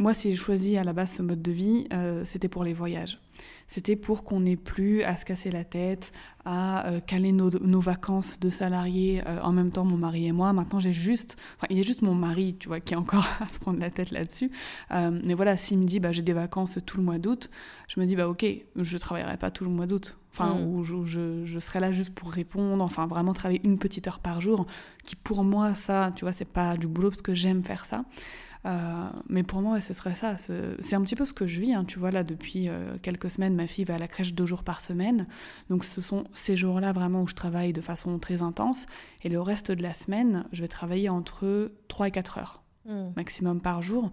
[0.00, 1.86] moi, si j'ai choisi à la base ce mode de vie,
[2.24, 3.18] c'était pour les voyages.
[3.70, 6.10] C'était pour qu'on n'ait plus à se casser la tête,
[6.44, 10.52] à euh, caler nos, vacances de salariés euh, en même temps, mon mari et moi.
[10.52, 13.46] Maintenant, j'ai juste, enfin, il est juste mon mari, tu vois, qui est encore à
[13.46, 14.50] se prendre la tête là-dessus.
[14.90, 17.48] Euh, mais voilà, s'il me dit, bah, j'ai des vacances tout le mois d'août,
[17.86, 20.16] je me dis, bah, ok, je travaillerai pas tout le mois d'août.
[20.32, 20.82] Enfin, mm.
[20.82, 24.66] je, je, serai là juste pour répondre, enfin, vraiment travailler une petite heure par jour,
[25.04, 28.04] qui pour moi, ça, tu vois, c'est pas du boulot parce que j'aime faire ça.
[28.66, 30.36] Euh, mais pour moi, ce serait ça.
[30.38, 31.74] C'est un petit peu ce que je vis.
[31.74, 31.84] Hein.
[31.84, 34.62] Tu vois, là, depuis euh, quelques semaines, ma fille va à la crèche deux jours
[34.62, 35.26] par semaine.
[35.70, 38.86] Donc, ce sont ces jours-là vraiment où je travaille de façon très intense.
[39.22, 43.12] Et le reste de la semaine, je vais travailler entre 3 et 4 heures hmm.
[43.16, 44.10] maximum par jour.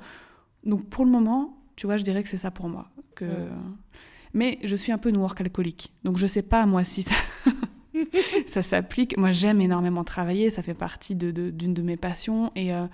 [0.64, 2.90] Donc, pour le moment, tu vois, je dirais que c'est ça pour moi.
[3.16, 3.26] Que...
[3.26, 3.76] Hmm.
[4.34, 5.94] Mais je suis un peu une work alcoolique.
[6.04, 7.16] Donc, je sais pas, moi, si ça.
[8.48, 9.18] ça s'applique.
[9.18, 12.52] Moi, j'aime énormément travailler, ça fait partie d'une de, de, mes passions.
[12.56, 12.86] Et euh,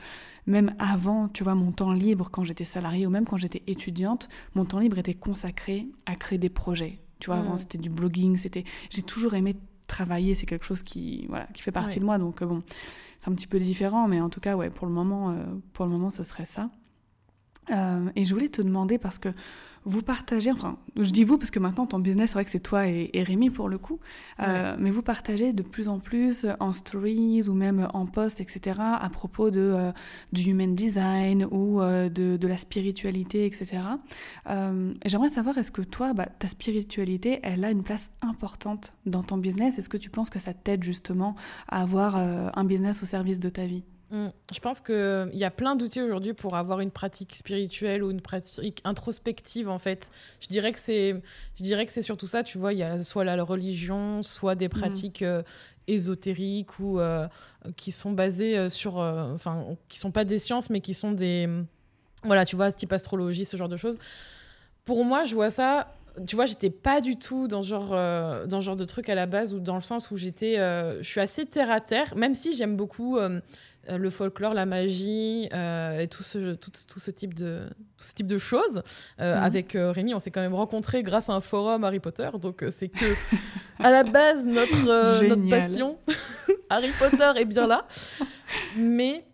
[0.45, 4.29] même avant, tu vois, mon temps libre, quand j'étais salariée ou même quand j'étais étudiante,
[4.55, 6.99] mon temps libre était consacré à créer des projets.
[7.19, 7.57] Tu vois, avant, mm.
[7.57, 8.63] c'était du blogging, c'était...
[8.89, 9.55] J'ai toujours aimé
[9.87, 12.17] travailler, c'est quelque chose qui, voilà, qui fait partie de moi.
[12.17, 12.63] Donc, euh, bon,
[13.19, 15.85] c'est un petit peu différent, mais en tout cas, ouais, pour le moment, euh, pour
[15.85, 16.69] le moment ce serait ça.
[17.69, 19.29] Et je voulais te demander, parce que
[19.85, 22.59] vous partagez, enfin, je dis vous parce que maintenant ton business, c'est vrai que c'est
[22.59, 23.99] toi et, Rémi pour le coup,
[24.39, 28.79] euh, mais vous partagez de plus en plus en stories ou même en post, etc.,
[28.79, 29.91] à propos de, euh,
[30.31, 33.81] du human design ou euh, de, de, la spiritualité, etc.
[35.05, 39.37] J'aimerais savoir, est-ce que toi, bah, ta spiritualité, elle a une place importante dans ton
[39.37, 39.77] business?
[39.77, 41.35] Est-ce que tu penses que ça t'aide justement
[41.67, 43.83] à avoir un business au service de ta vie?
[44.13, 44.27] Mm.
[44.53, 48.21] Je pense qu'il y a plein d'outils aujourd'hui pour avoir une pratique spirituelle ou une
[48.21, 50.11] pratique introspective, en fait.
[50.39, 51.19] Je dirais que c'est,
[51.57, 52.73] je dirais que c'est surtout ça, tu vois.
[52.73, 54.69] Il y a soit la religion, soit des mm.
[54.69, 55.41] pratiques euh,
[55.87, 57.27] ésotériques ou euh,
[57.75, 58.97] qui sont basées euh, sur.
[58.97, 61.49] Enfin, qui sont pas des sciences, mais qui sont des.
[62.23, 63.97] Voilà, tu vois, type astrologie, ce genre de choses.
[64.85, 65.91] Pour moi, je vois ça
[66.27, 69.15] tu vois, j'étais pas du tout dans ce genre, euh, dans genre de truc à
[69.15, 72.15] la base ou dans le sens où j'étais, euh, je suis assez terre à terre,
[72.15, 73.39] même si j'aime beaucoup euh,
[73.89, 77.61] le folklore, la magie et tout ce, tout, tout, ce type de,
[77.97, 78.83] tout ce type de choses.
[79.19, 79.25] Mhm.
[79.25, 82.89] Avec Rémi, on s'est quand même rencontrés grâce à un forum Harry Potter, donc c'est
[82.89, 83.05] que
[83.79, 85.97] à la base notre, notre passion
[86.69, 87.87] Harry Potter est bien là,
[88.77, 89.25] mais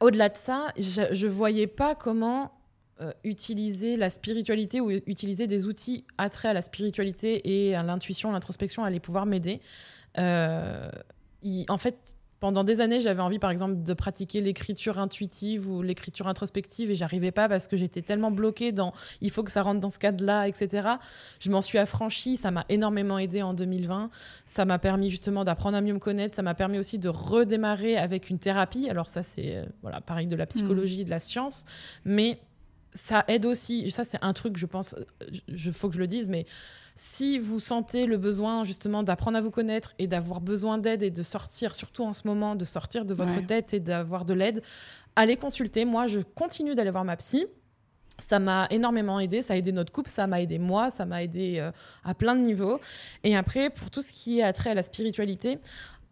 [0.00, 2.50] au-delà de ça, je, je voyais pas comment
[3.02, 8.30] euh, utiliser la spiritualité ou utiliser des outils attraits à la spiritualité et à l'intuition,
[8.32, 9.60] l'introspection allaient pouvoir m'aider.
[10.18, 10.90] Euh,
[11.68, 16.26] en fait, pendant des années, j'avais envie, par exemple, de pratiquer l'écriture intuitive ou l'écriture
[16.26, 19.78] introspective et j'arrivais pas parce que j'étais tellement bloquée dans il faut que ça rentre
[19.78, 20.88] dans ce cadre-là, etc.
[21.38, 24.10] Je m'en suis affranchie, ça m'a énormément aidé en 2020.
[24.44, 27.96] Ça m'a permis justement d'apprendre à mieux me connaître, ça m'a permis aussi de redémarrer
[27.96, 28.88] avec une thérapie.
[28.88, 31.64] Alors ça, c'est euh, voilà, pareil de la psychologie, de la science,
[32.04, 32.40] mais
[32.94, 34.94] ça aide aussi, ça c'est un truc, je pense,
[35.48, 36.46] il faut que je le dise, mais
[36.94, 41.10] si vous sentez le besoin justement d'apprendre à vous connaître et d'avoir besoin d'aide et
[41.10, 44.62] de sortir, surtout en ce moment, de sortir de votre tête et d'avoir de l'aide,
[45.16, 45.84] allez consulter.
[45.84, 47.46] Moi, je continue d'aller voir ma psy.
[48.18, 51.22] Ça m'a énormément aidé, ça a aidé notre couple, ça m'a aidé moi, ça m'a
[51.22, 51.72] aidé euh,
[52.04, 52.78] à plein de niveaux.
[53.24, 55.58] Et après, pour tout ce qui est attrait à la spiritualité,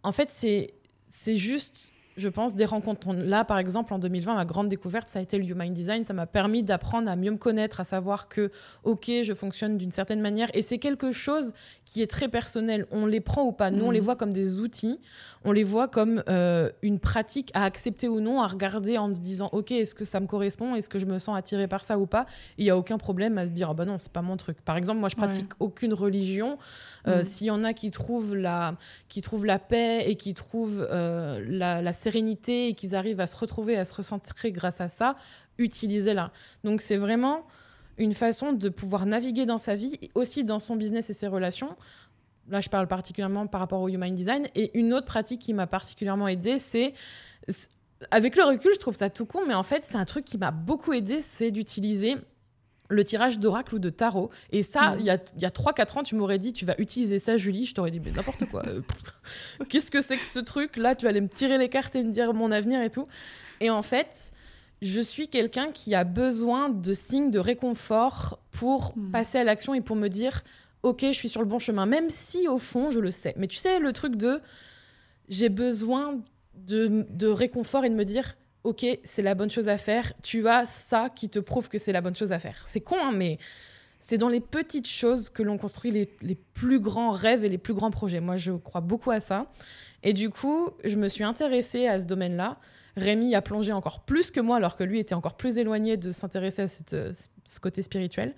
[0.03, 3.13] en fait, c'est juste je pense, des rencontres.
[3.13, 6.05] Là, par exemple, en 2020, ma grande découverte, ça a été le Human Design.
[6.05, 8.51] Ça m'a permis d'apprendre à mieux me connaître, à savoir que,
[8.85, 10.49] OK, je fonctionne d'une certaine manière.
[10.55, 11.53] Et c'est quelque chose
[11.85, 12.87] qui est très personnel.
[12.91, 13.71] On les prend ou pas.
[13.71, 14.05] Nous, on les mhm.
[14.05, 15.01] voit comme des outils.
[15.45, 19.21] On les voit comme euh, une pratique à accepter ou non, à regarder en se
[19.21, 20.75] disant, OK, est-ce que ça me correspond?
[20.75, 22.27] Est-ce que je me sens attirée par ça ou pas?
[22.59, 24.61] Il n'y a aucun problème à se dire, oh, bah non, c'est pas mon truc.
[24.61, 26.59] Par exemple, moi, je pratique aucune religion.
[27.07, 27.25] Euh, mhm.
[27.25, 28.75] S'il y en a qui trouvent la,
[29.09, 33.27] qui trouvent la paix et qui trouvent euh, la, la sérénité et qu'ils arrivent à
[33.27, 35.17] se retrouver, à se recentrer grâce à ça,
[35.59, 36.33] utilisez-la.
[36.65, 37.47] Donc c'est vraiment
[37.99, 41.77] une façon de pouvoir naviguer dans sa vie, aussi dans son business et ses relations.
[42.49, 44.49] Là, je parle particulièrement par rapport au Human Design.
[44.55, 46.95] Et une autre pratique qui m'a particulièrement aidée, c'est
[48.11, 50.39] avec le recul, je trouve ça tout con, mais en fait, c'est un truc qui
[50.39, 52.17] m'a beaucoup aidé, c'est d'utiliser
[52.91, 54.31] le tirage d'oracle ou de tarot.
[54.51, 57.19] Et ça, il y a, y a 3-4 ans, tu m'aurais dit, tu vas utiliser
[57.19, 57.65] ça, Julie.
[57.65, 58.67] Je t'aurais dit, mais n'importe quoi.
[58.67, 58.83] Euh,
[59.69, 60.77] qu'est-ce que c'est que ce truc?
[60.77, 63.07] Là, tu vas aller me tirer les cartes et me dire mon avenir et tout.
[63.61, 64.33] Et en fait,
[64.83, 69.11] je suis quelqu'un qui a besoin de signes de réconfort pour hmm.
[69.13, 70.43] passer à l'action et pour me dire,
[70.83, 71.87] ok, je suis sur le bon chemin.
[71.87, 73.35] Même si, au fond, je le sais.
[73.37, 74.41] Mais tu sais, le truc de,
[75.29, 76.21] j'ai besoin
[76.55, 78.35] de, de réconfort et de me dire,
[78.65, 81.93] ok, c'est la bonne chose à faire, tu as ça qui te prouve que c'est
[81.93, 82.65] la bonne chose à faire.
[82.67, 83.39] C'est con, hein, mais
[84.01, 87.75] c'est dans les petites choses que l'on construit les, plus grands rêves et les plus
[87.75, 88.21] grands projets.
[88.21, 89.47] Moi, je crois beaucoup à ça.
[90.03, 92.59] Et du coup, je me suis intéressée à ce domaine-là.
[92.97, 96.13] Rémi a plongé encore plus que moi, alors que lui était encore plus éloigné de
[96.13, 96.97] s'intéresser à cette,
[97.45, 98.35] ce côté spirituel.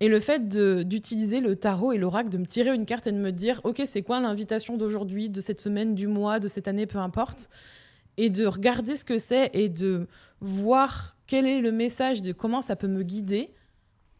[0.00, 3.18] Et le fait d'utiliser le tarot et l'oracle, de me tirer une carte et de
[3.18, 6.86] me dire, OK, c'est quoi l'invitation d'aujourd'hui, de cette semaine, du mois, de cette année,
[6.86, 7.50] peu importe
[8.18, 10.06] et de regarder ce que c'est et de
[10.40, 13.54] voir quel est le message de comment ça peut me guider,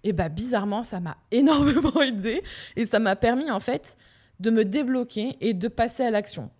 [0.04, 2.42] et bah bizarrement, ça m'a énormément aidé
[2.76, 3.98] et ça m'a permis en fait
[4.40, 6.50] de me débloquer et de passer à l'action.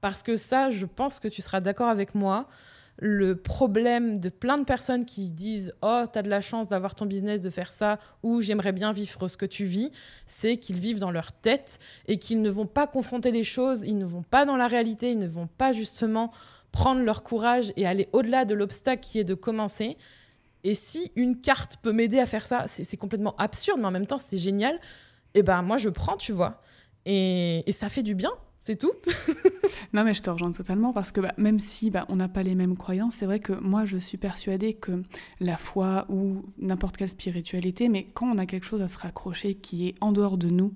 [0.00, 2.48] Parce que ça, je pense que tu seras d'accord avec moi,
[3.00, 6.94] le problème de plein de personnes qui disent Oh, tu as de la chance d'avoir
[6.94, 9.90] ton business, de faire ça, ou j'aimerais bien vivre ce que tu vis,
[10.26, 13.98] c'est qu'ils vivent dans leur tête et qu'ils ne vont pas confronter les choses, ils
[13.98, 16.32] ne vont pas dans la réalité, ils ne vont pas justement
[16.72, 19.96] prendre leur courage et aller au-delà de l'obstacle qui est de commencer.
[20.64, 24.06] Et si une carte peut m'aider à faire ça, c'est complètement absurde, mais en même
[24.06, 24.74] temps, c'est génial.
[25.34, 26.62] Et eh ben moi, je prends, tu vois.
[27.06, 28.92] Et, ça fait du bien, c'est tout.
[29.92, 32.42] non, mais je te rejoins totalement parce que bah, même si bah, on n'a pas
[32.42, 35.02] les mêmes croyances, c'est vrai que moi, je suis persuadée que
[35.40, 39.54] la foi ou n'importe quelle spiritualité, mais quand on a quelque chose à se raccrocher
[39.54, 40.74] qui est en dehors de nous,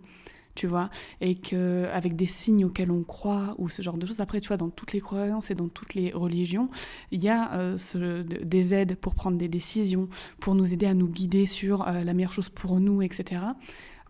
[0.54, 0.90] tu vois,
[1.20, 4.20] et que avec des signes auxquels on croit ou ce genre de choses.
[4.20, 6.68] Après, tu vois, dans toutes les croyances et dans toutes les religions,
[7.10, 10.08] il y a euh, ce, des aides pour prendre des décisions,
[10.40, 13.40] pour nous aider à nous guider sur euh, la meilleure chose pour nous, etc.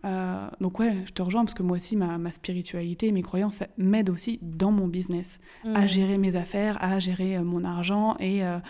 [0.05, 3.63] Euh, donc ouais, je te rejoins parce que moi aussi, ma, ma spiritualité, mes croyances
[3.77, 5.87] m'aident aussi dans mon business, à mmh.
[5.87, 8.61] gérer mes affaires, à gérer mon argent et à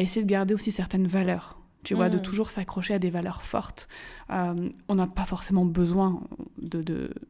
[0.00, 2.22] essayer de garder aussi certaines valeurs tu vois, de mm.
[2.22, 3.88] toujours s'accrocher à des valeurs fortes.
[4.30, 4.54] Euh,
[4.88, 6.20] on n'a pas forcément besoin
[6.58, 6.82] de,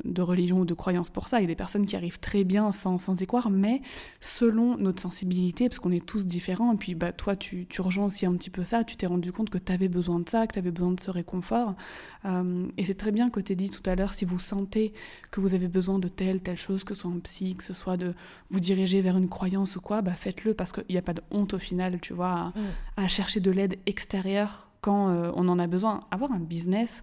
[0.04, 1.38] de, religion ou de croyance pour ça.
[1.38, 3.80] Il y a des personnes qui arrivent très bien sans, sans y croire, mais
[4.20, 8.06] selon notre sensibilité, parce qu'on est tous différents, et puis bah, toi, tu, tu rejoins
[8.06, 10.46] aussi un petit peu ça, tu t'es rendu compte que tu avais besoin de ça,
[10.46, 11.74] que tu avais besoin de ce réconfort.
[12.24, 14.92] Euh, et c'est très bien que tu dit tout à l'heure, si vous sentez
[15.30, 17.74] que vous avez besoin de telle, telle chose, que ce soit un psy, que ce
[17.74, 18.14] soit de
[18.50, 21.22] vous diriger vers une croyance ou quoi, bah, faites-le parce qu'il n'y a pas de
[21.30, 22.52] honte au final, tu vois, à, mm.
[22.98, 24.41] à chercher de l'aide extérieure
[24.82, 26.00] quand euh, on en a besoin.
[26.10, 27.02] Avoir un business,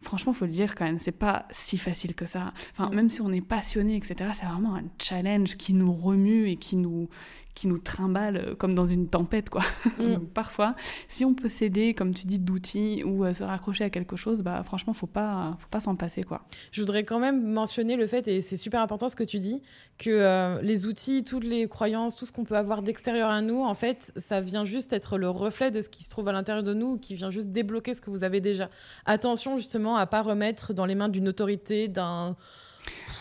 [0.00, 2.52] franchement, faut le dire quand même, c'est pas si facile que ça.
[2.72, 6.56] Enfin, même si on est passionné, etc., c'est vraiment un challenge qui nous remue et
[6.56, 7.08] qui nous,
[7.54, 9.62] qui nous trimballe euh, comme dans une tempête, quoi.
[9.98, 10.14] Mm.
[10.14, 10.74] Donc, parfois,
[11.08, 14.40] si on peut s'aider, comme tu dis, d'outils ou euh, se raccrocher à quelque chose,
[14.42, 16.42] bah franchement, faut pas, faut pas s'en passer, quoi.
[16.72, 19.62] Je voudrais quand même mentionner le fait, et c'est super important ce que tu dis,
[19.98, 23.62] que euh, les outils, toutes les croyances, tout ce qu'on peut avoir d'extérieur à nous,
[23.62, 26.64] en fait, ça vient juste être le reflet de ce qui se trouve à l'intérieur
[26.64, 28.70] de nous, qui vient juste débloquer ce que vous avez déjà.
[29.06, 32.36] Attention justement à pas remettre dans les mains d'une autorité, d'un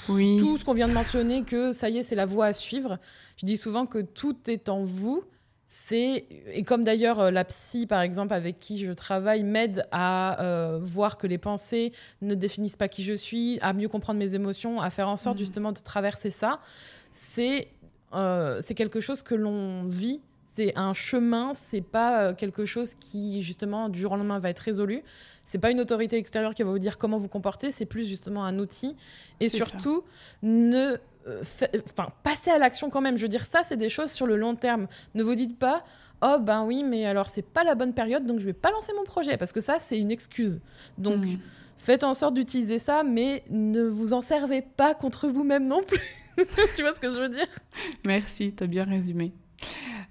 [0.10, 0.38] oui.
[0.40, 2.98] tout ce qu'on vient de mentionner, que ça y est, c'est la voie à suivre.
[3.38, 5.24] Je dis souvent que tout est en vous.
[5.66, 10.40] C'est et comme d'ailleurs euh, la psy par exemple avec qui je travaille m'aide à
[10.44, 14.36] euh, voir que les pensées ne définissent pas qui je suis, à mieux comprendre mes
[14.36, 15.40] émotions, à faire en sorte mm.
[15.40, 16.60] justement de traverser ça.
[17.12, 17.70] C'est
[18.14, 20.22] euh, c'est quelque chose que l'on vit
[20.56, 24.60] c'est un chemin, c'est pas quelque chose qui justement du jour au lendemain va être
[24.60, 25.04] résolu.
[25.44, 28.46] C'est pas une autorité extérieure qui va vous dire comment vous comporter, c'est plus justement
[28.46, 28.96] un outil.
[29.40, 30.04] Et surtout,
[30.44, 30.98] ne
[31.28, 31.42] euh,
[31.86, 33.18] enfin, passer à l'action quand même.
[33.18, 34.88] Je veux dire, ça, c'est des choses sur le long terme.
[35.16, 35.84] Ne vous dites pas,
[36.22, 38.92] oh ben oui, mais alors c'est pas la bonne période, donc je vais pas lancer
[38.96, 40.60] mon projet, parce que ça, c'est une excuse.
[40.98, 41.38] Donc, hmm.
[41.78, 46.02] faites en sorte d'utiliser ça, mais ne vous en servez pas contre vous-même non plus.
[46.76, 47.48] tu vois ce que je veux dire?
[48.04, 49.34] Merci, tu as bien résumé.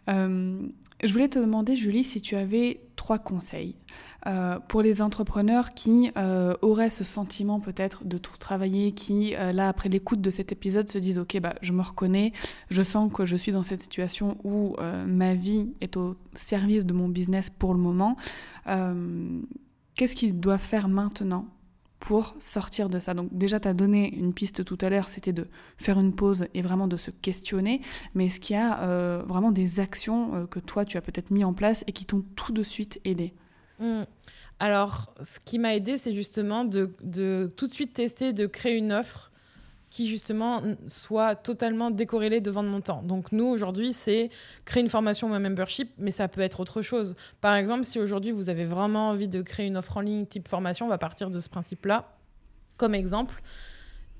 [0.08, 0.60] Euh,
[1.02, 3.74] je voulais te demander, Julie, si tu avais trois conseils
[4.26, 9.68] euh, pour les entrepreneurs qui euh, auraient ce sentiment peut-être de tout travailler, qui, là,
[9.68, 12.32] après l'écoute de cet épisode, se disent, OK, bah, je me reconnais,
[12.70, 14.76] je sens que je suis dans cette situation où
[15.06, 18.16] ma vie est au service de mon business pour le moment.
[19.96, 21.48] Qu'est-ce qu'ils doivent faire maintenant
[22.02, 23.14] pour sortir de ça.
[23.14, 25.46] Donc déjà, tu as donné une piste tout à l'heure, c'était de
[25.76, 27.80] faire une pause et vraiment de se questionner,
[28.14, 31.54] mais est-ce qu'il y a vraiment des actions que toi, tu as peut-être mis en
[31.54, 33.34] place et qui t'ont tout de suite aidé?
[33.78, 34.02] Hmm.
[34.58, 36.94] Alors, ce qui m'a aidé, c'est justement de,
[37.56, 39.31] tout de suite tester, de créer une offre
[39.92, 43.02] qui justement soit totalement décorrélée de vendre mon temps.
[43.02, 44.30] Donc nous, aujourd'hui, c'est
[44.64, 47.14] créer une formation ou un membership, mais ça peut être autre chose.
[47.42, 50.48] Par exemple, si aujourd'hui, vous avez vraiment envie de créer une offre en ligne type
[50.48, 52.08] formation, on va partir de ce principe-là.
[52.78, 53.42] Comme exemple,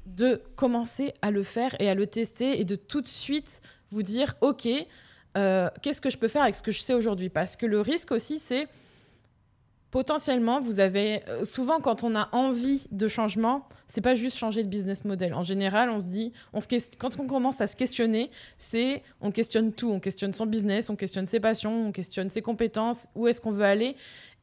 [0.04, 4.02] de commencer à le faire et à le tester et de tout de suite vous
[4.02, 4.68] dire, OK,
[5.38, 7.30] euh, qu'est-ce que je peux faire avec ce que je sais aujourd'hui?
[7.30, 8.68] Parce que le risque aussi, c'est
[9.93, 14.64] potentiellement, vous avez euh, souvent quand on a envie de changement, c'est pas juste changer
[14.64, 15.34] de business model.
[15.34, 16.32] En général, on se dit,
[16.99, 20.97] quand on commence à se questionner, c'est on questionne tout, on questionne son business, on
[20.97, 23.95] questionne ses passions, on questionne ses compétences, où est-ce qu'on veut aller,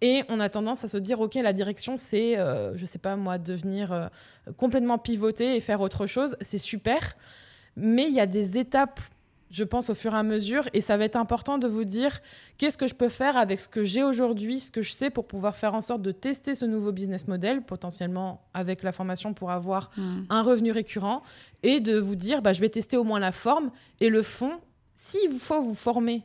[0.01, 3.15] et on a tendance à se dire, ok, la direction, c'est, euh, je sais pas
[3.15, 4.07] moi, devenir euh,
[4.55, 7.15] complètement pivoter et faire autre chose, c'est super,
[7.75, 8.99] mais il y a des étapes
[9.49, 10.67] je pense, au fur et à mesure.
[10.73, 12.19] Et ça va être important de vous dire
[12.57, 15.27] qu'est-ce que je peux faire avec ce que j'ai aujourd'hui, ce que je sais pour
[15.27, 19.51] pouvoir faire en sorte de tester ce nouveau business model, potentiellement avec la formation pour
[19.51, 20.23] avoir hmm.
[20.29, 21.23] un revenu récurrent,
[21.63, 24.59] et de vous dire, bah, je vais tester au moins la forme et le fond.
[24.95, 26.23] S'il vous faut vous former,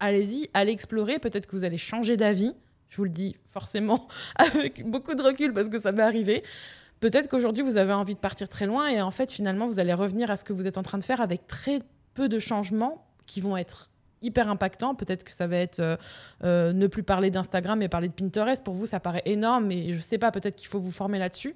[0.00, 1.18] allez-y, allez explorer.
[1.18, 2.54] Peut-être que vous allez changer d'avis.
[2.88, 4.06] Je vous le dis forcément
[4.36, 6.42] avec beaucoup de recul parce que ça m'est arrivé.
[7.00, 9.92] Peut-être qu'aujourd'hui, vous avez envie de partir très loin et en fait, finalement, vous allez
[9.92, 11.80] revenir à ce que vous êtes en train de faire avec très
[12.14, 13.90] peu de changements qui vont être
[14.22, 14.94] hyper impactants.
[14.94, 15.96] Peut-être que ça va être euh,
[16.44, 18.62] euh, ne plus parler d'Instagram mais parler de Pinterest.
[18.62, 21.54] Pour vous, ça paraît énorme et je sais pas, peut-être qu'il faut vous former là-dessus.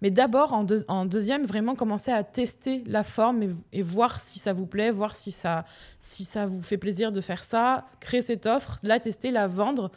[0.00, 4.66] Mais d'abord, en, deuxième, vraiment commencer à tester la forme et, voir si ça vous
[4.66, 5.64] plaît, voir si ça,
[5.98, 9.90] si ça vous fait plaisir de faire ça, créer cette offre, la tester, la vendre,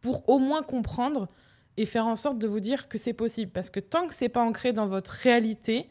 [0.00, 1.28] pour au moins comprendre
[1.76, 3.50] et faire en sorte de vous dire que c'est possible.
[3.50, 5.90] Parce que tant que c'est pas ancré dans votre réalité,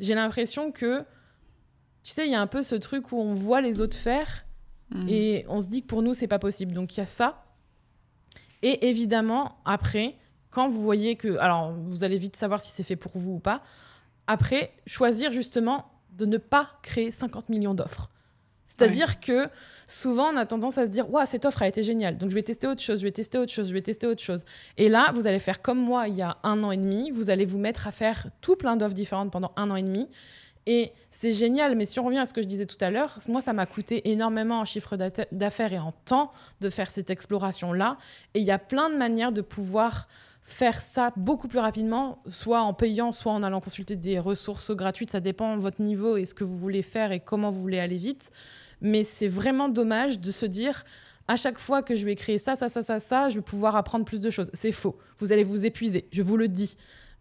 [0.00, 1.04] j'ai l'impression que
[2.02, 4.46] tu sais, il y a un peu ce truc où on voit les autres faire
[4.90, 5.08] mm.
[5.08, 6.72] et on se dit que pour nous, c'est pas possible.
[6.72, 7.44] Donc il y a ça.
[8.62, 10.16] Et évidemment, après,
[10.50, 11.38] quand vous voyez que.
[11.38, 13.62] Alors, vous allez vite savoir si c'est fait pour vous ou pas.
[14.26, 18.10] Après, choisir justement de ne pas créer 50 millions d'offres.
[18.66, 19.48] C'est-à-dire que
[19.86, 22.34] souvent, on a tendance à se dire Waouh, cette offre a été géniale, donc je
[22.34, 24.44] vais tester autre chose, je vais tester autre chose, je vais tester autre chose.
[24.76, 27.30] Et là, vous allez faire comme moi il y a un an et demi, vous
[27.30, 30.08] allez vous mettre à faire tout plein d'offres différentes pendant un an et demi.
[30.72, 33.18] Et c'est génial, mais si on revient à ce que je disais tout à l'heure,
[33.26, 34.96] moi, ça m'a coûté énormément en chiffre
[35.32, 37.96] d'affaires et en temps de faire cette exploration-là.
[38.34, 40.06] Et il y a plein de manières de pouvoir
[40.42, 45.10] faire ça beaucoup plus rapidement, soit en payant, soit en allant consulter des ressources gratuites.
[45.10, 47.80] Ça dépend de votre niveau et ce que vous voulez faire et comment vous voulez
[47.80, 48.30] aller vite.
[48.80, 50.84] Mais c'est vraiment dommage de se dire,
[51.26, 53.74] à chaque fois que je vais créer ça, ça, ça, ça, ça, je vais pouvoir
[53.74, 54.52] apprendre plus de choses.
[54.54, 54.96] C'est faux.
[55.18, 56.76] Vous allez vous épuiser, je vous le dis.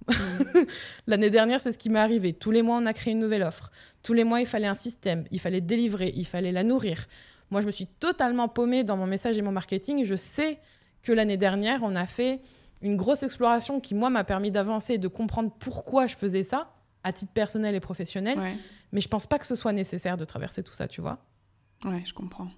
[1.07, 2.33] L'année dernière, c'est ce qui m'est arrivé.
[2.33, 3.71] Tous les mois, on a créé une nouvelle offre.
[4.03, 7.07] Tous les mois, il fallait un système, il fallait délivrer, il fallait la nourrir.
[7.51, 10.03] Moi, je me suis totalement paumée dans mon message et mon marketing.
[10.03, 10.59] Je sais
[11.01, 12.41] que l'année dernière, on a fait
[12.81, 16.71] une grosse exploration qui, moi, m'a permis d'avancer et de comprendre pourquoi je faisais ça,
[17.03, 18.37] à titre personnel et professionnel.
[18.91, 21.19] Mais je pense pas que ce soit nécessaire de traverser tout ça, tu vois.
[21.85, 22.49] Ouais, je comprends.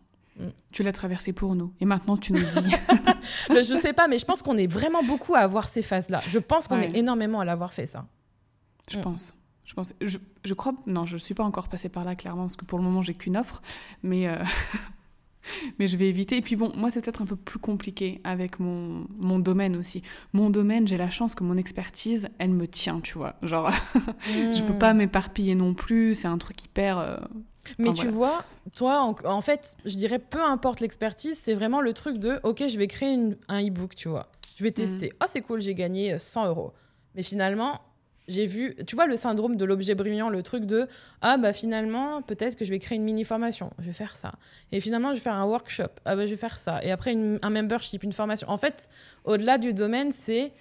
[0.41, 0.49] Mm.
[0.71, 1.73] Tu l'as traversé pour nous.
[1.79, 2.75] Et maintenant, tu nous dis.
[3.49, 6.21] je sais pas, mais je pense qu'on est vraiment beaucoup à avoir ces phases-là.
[6.27, 8.07] Je pense qu'on est énormément à l'avoir fait, ça.
[8.89, 9.01] Je mm.
[9.01, 9.35] pense.
[9.65, 9.93] Je, pense.
[10.01, 10.73] Je, je, crois.
[10.87, 13.13] Non, je suis pas encore passée par là, clairement, parce que pour le moment, j'ai
[13.13, 13.61] qu'une offre.
[14.03, 14.27] Mais.
[14.27, 14.43] Euh,
[15.79, 16.37] mais je vais éviter.
[16.37, 20.01] Et puis bon, moi, c'est peut-être un peu plus compliqué avec mon, mon domaine aussi.
[20.33, 23.35] Mon domaine, j'ai la chance que mon expertise, elle me tient, tu vois.
[23.41, 23.69] Genre,
[24.25, 24.97] je peux pas hmm.
[24.97, 26.15] m'éparpiller non plus.
[26.15, 26.97] C'est un truc hyper.
[26.97, 27.17] Euh,
[27.78, 28.43] mais tu vois,
[28.76, 32.78] toi, en, fait, je dirais, peu importe l'expertise, c'est vraiment le truc de, ok, je
[32.78, 34.28] vais créer un e-book, tu vois.
[34.57, 35.14] Je vais tester.
[35.22, 36.74] Oh, c'est cool, j'ai gagné 100 euros.
[37.16, 37.82] Mais finalement,
[38.28, 40.88] j'ai vu, tu vois, le syndrome de l'objet brillant, le truc de
[41.22, 44.34] ah bah finalement, peut-être que je vais créer une mini formation, je vais faire ça.
[44.72, 46.84] Et finalement, je vais faire un workshop, ah bah je vais faire ça.
[46.84, 48.49] Et après, un membership, une formation.
[48.49, 48.89] En fait,
[49.26, 50.53] au-delà du domaine, c'est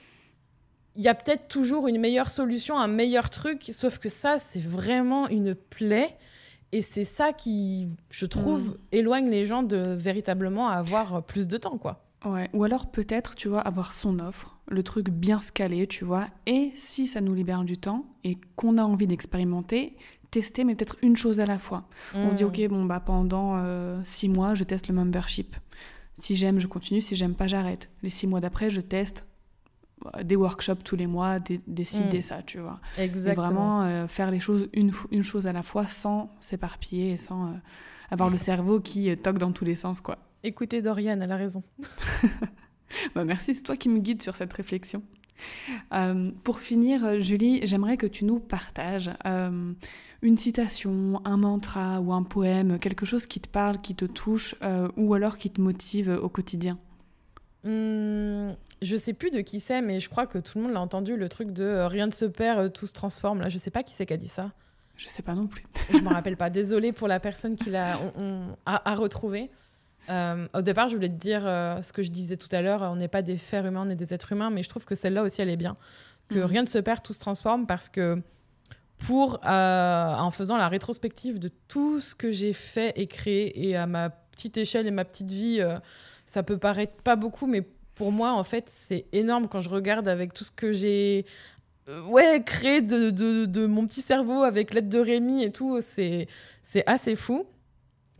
[0.97, 4.63] il y a peut-être toujours une meilleure solution, un meilleur truc, sauf que ça, c'est
[4.63, 6.17] vraiment une plaie.
[6.73, 8.77] Et c'est ça qui, je trouve, mm.
[8.93, 12.05] éloigne les gens de véritablement avoir plus de temps, quoi.
[12.25, 12.51] Ouais.
[12.53, 16.27] Ou alors peut-être, tu vois, avoir son offre, le truc bien scalé, tu vois.
[16.47, 19.97] Et si ça nous libère du temps et qu'on a envie d'expérimenter,
[20.31, 21.89] tester, mais peut-être une chose à la fois.
[22.15, 22.49] On se dit, hmm.
[22.49, 25.57] ok, bon, bah pendant euh, six mois, je teste le membership.
[26.19, 27.01] Si j'aime, je continue.
[27.01, 27.89] Si j'aime pas, j'arrête.
[28.03, 29.27] Les six mois d'après, je teste
[30.23, 31.37] des workshops tous les mois,
[31.67, 32.23] décider hmm.
[32.23, 32.81] ça, tu vois.
[32.99, 33.33] Exactement.
[33.33, 37.19] Et vraiment euh, faire les choses une, une chose à la fois sans s'éparpiller et
[37.19, 37.55] sans
[38.11, 40.19] avoir le cerveau qui toque dans tous les sens, quoi.
[40.43, 41.63] Écoutez Dorian, elle a raison.
[43.15, 45.03] bah merci, c'est toi qui me guides sur cette réflexion.
[45.93, 49.73] Euh, pour finir, Julie, j'aimerais que tu nous partages euh,
[50.23, 54.55] une citation, un mantra ou un poème, quelque chose qui te parle, qui te touche
[54.63, 56.79] euh, ou alors qui te motive au quotidien.
[57.65, 60.81] Hum, je sais plus de qui c'est, mais je crois que tout le monde l'a
[60.81, 63.41] entendu, le truc de rien ne se perd, tout se transforme.
[63.41, 64.53] Là, je sais pas qui c'est qui a dit ça.
[64.97, 65.65] Je sais pas non plus.
[65.91, 66.51] je me rappelle pas.
[66.51, 67.99] Désolée pour la personne qui l'a
[68.67, 69.51] a, retrouvé.
[70.09, 72.83] Euh, au départ, je voulais te dire euh, ce que je disais tout à l'heure,
[72.83, 74.95] on n'est pas des fers humains, on est des êtres humains, mais je trouve que
[74.95, 75.77] celle-là aussi, elle est bien.
[76.29, 76.45] Que mhm.
[76.45, 78.21] rien ne se perd, tout se transforme, parce que
[79.07, 83.77] pour, euh, en faisant la rétrospective de tout ce que j'ai fait et créé, et
[83.77, 85.63] à ma petite échelle et ma petite vie,
[86.27, 87.67] ça peut paraître pas beaucoup, mais
[88.01, 91.27] pour moi, en fait, c'est énorme quand je regarde avec tout ce que j'ai
[92.09, 96.27] ouais, créé de, mon petit cerveau avec l'aide de Rémi et tout, c'est
[96.87, 97.45] assez fou.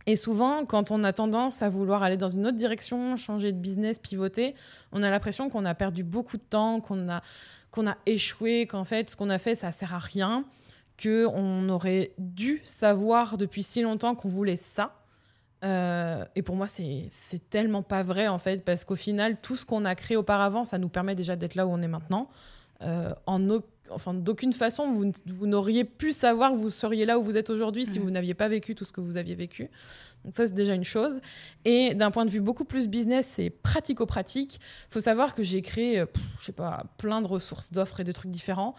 [0.05, 3.57] Et souvent, quand on a tendance à vouloir aller dans une autre direction, changer de
[3.57, 4.55] business, pivoter,
[4.93, 7.23] on a l'impression qu'on a perdu beaucoup de temps, qu'on a,
[7.79, 10.45] a échoué, qu'en fait, ce qu'on a fait, ça sert à rien,
[11.03, 15.00] qu'on aurait dû savoir depuis si longtemps qu'on voulait ça.
[15.63, 19.67] Euh, et pour moi, c'est tellement pas vrai, en fait, parce qu'au final, tout ce
[19.67, 22.29] qu'on a créé auparavant, ça nous permet déjà d'être là où on est maintenant.
[22.83, 23.47] Euh, en
[23.91, 27.51] enfin, d'aucune façon, vous, vous n'auriez pu savoir que vous seriez là où vous êtes
[27.51, 29.69] aujourd'hui si vous n'aviez pas vécu tout ce que vous aviez vécu.
[30.25, 31.21] Donc ça, c'est déjà une chose.
[31.65, 35.61] Et d'un point de vue beaucoup plus business et pratico-pratique, il faut savoir que j'ai
[35.61, 36.07] créé, euh,
[36.39, 38.75] je sais pas, plein de ressources, d'offres et de trucs différents.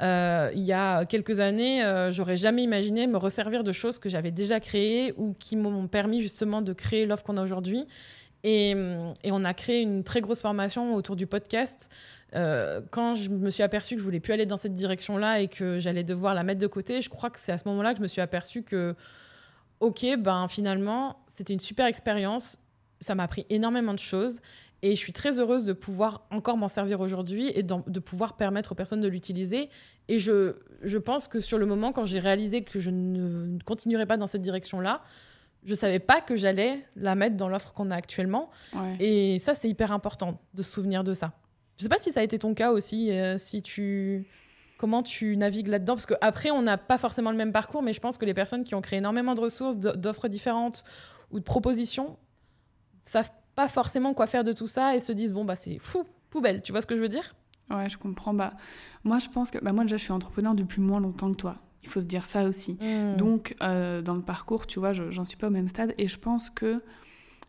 [0.00, 4.30] Euh, il y a quelques années, j'aurais jamais imaginé me resservir de choses que j'avais
[4.30, 7.86] déjà créées ou qui m'ont permis justement de créer l'offre qu'on a aujourd'hui.
[8.44, 8.70] Et,
[9.24, 11.90] et, on a créé une très grosse formation autour du podcast
[12.34, 15.48] euh, quand je me suis aperçue que je voulais plus aller dans cette direction-là et
[15.48, 17.98] que j'allais devoir la mettre de côté, je crois que c'est à ce moment-là que
[17.98, 18.94] je me suis aperçue que,
[19.80, 22.58] ok, ben finalement, c'était une super expérience.
[23.00, 24.40] Ça m'a appris énormément de choses
[24.82, 28.72] et je suis très heureuse de pouvoir encore m'en servir aujourd'hui et de pouvoir permettre
[28.72, 29.70] aux personnes de l'utiliser.
[30.08, 34.06] Et je, je pense que sur le moment, quand j'ai réalisé que je ne continuerais
[34.06, 35.02] pas dans cette direction-là,
[35.64, 38.50] je savais pas que j'allais la mettre dans l'offre qu'on a actuellement.
[39.00, 41.32] Et ça, c'est hyper important de se souvenir de ça.
[41.76, 44.26] Je sais pas si ça a été ton cas aussi, euh, si tu
[44.78, 47.98] comment tu navigues là-dedans parce qu'après on n'a pas forcément le même parcours mais je
[47.98, 50.84] pense que les personnes qui ont créé énormément de ressources d'offres différentes
[51.32, 52.16] ou de propositions
[53.08, 56.04] savent pas forcément quoi faire de tout ça et se disent bon bah c'est fou
[56.30, 57.34] poubelle tu vois ce que je veux dire?
[57.70, 58.52] Ouais je comprends bah
[59.04, 61.56] moi je pense que bah moi déjà je suis entrepreneur depuis moins longtemps que toi
[61.82, 63.16] il faut se dire ça aussi mmh.
[63.16, 66.18] donc euh, dans le parcours tu vois j'en suis pas au même stade et je
[66.18, 66.82] pense que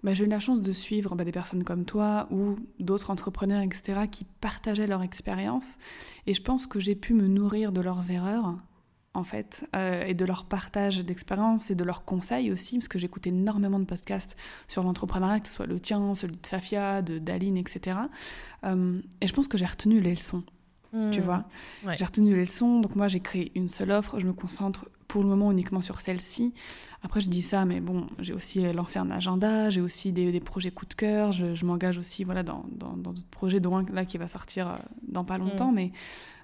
[0.04, 3.62] bah, j'ai eu la chance de suivre bah, des personnes comme toi ou d'autres entrepreneurs,
[3.62, 5.78] etc., qui partageaient leur expérience.
[6.26, 8.56] Et je pense que j'ai pu me nourrir de leurs erreurs,
[9.14, 13.00] en fait, euh, et de leur partage d'expérience et de leurs conseils aussi, parce que
[13.00, 14.38] j'écoute énormément de podcasts
[14.68, 17.98] sur l'entrepreneuriat, que ce soit le tien, celui de Safia, de Daline, etc.
[18.66, 20.44] Euh, et je pense que j'ai retenu les leçons.
[21.12, 21.46] tu vois.
[21.98, 25.24] J'ai retenu les leçons, donc moi j'ai créé une seule offre, je me concentre pour
[25.24, 26.54] le moment uniquement sur celle-ci.
[27.02, 30.70] Après, je dis ça, mais bon, j'ai aussi lancé un agenda, j'ai aussi des, projets
[30.70, 32.64] coup de cœur, je, m'engage aussi voilà, dans
[32.96, 34.76] d'autres projets, dont un là qui va sortir euh,
[35.08, 35.76] dans pas longtemps, mm.
[35.76, 35.92] mais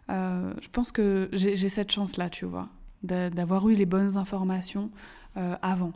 [0.10, 2.70] euh, je pense que j'ai cette chance-là, tu vois,
[3.04, 4.92] d'avoir eu les bonnes informations
[5.38, 5.94] euh, avant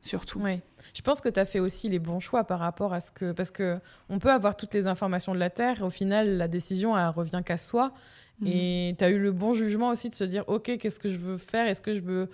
[0.00, 0.40] surtout.
[0.40, 0.60] Oui.
[0.94, 3.32] Je pense que tu as fait aussi les bons choix par rapport à ce que.
[3.32, 6.96] Parce que on peut avoir toutes les informations de la Terre, au final, la décision,
[6.96, 7.92] elle revient qu'à soi.
[8.40, 8.46] Mm.
[8.46, 11.18] Et tu as eu le bon jugement aussi de se dire Ok, qu'est-ce que je
[11.18, 11.66] veux faire?
[11.66, 12.30] Est-ce que je veux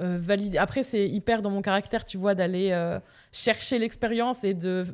[0.00, 0.58] euh, valider?
[0.58, 2.98] Après, c'est hyper dans mon caractère, tu vois, d'aller euh,
[3.32, 4.84] chercher l'expérience et de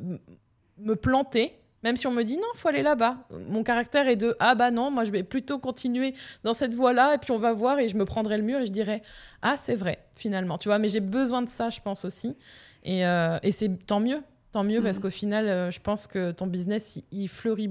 [0.77, 3.27] me planter même si on me dit non, faut aller là-bas.
[3.47, 7.13] Mon caractère est de ah bah non, moi je vais plutôt continuer dans cette voie-là
[7.13, 9.03] et puis on va voir et je me prendrai le mur et je dirai
[9.43, 10.79] ah c'est vrai finalement, tu vois.
[10.79, 12.35] Mais j'ai besoin de ça, je pense aussi.
[12.83, 15.01] Et, euh, et c'est tant mieux, tant mieux parce mm.
[15.01, 17.69] qu'au final, euh, je pense que ton business il, fleurit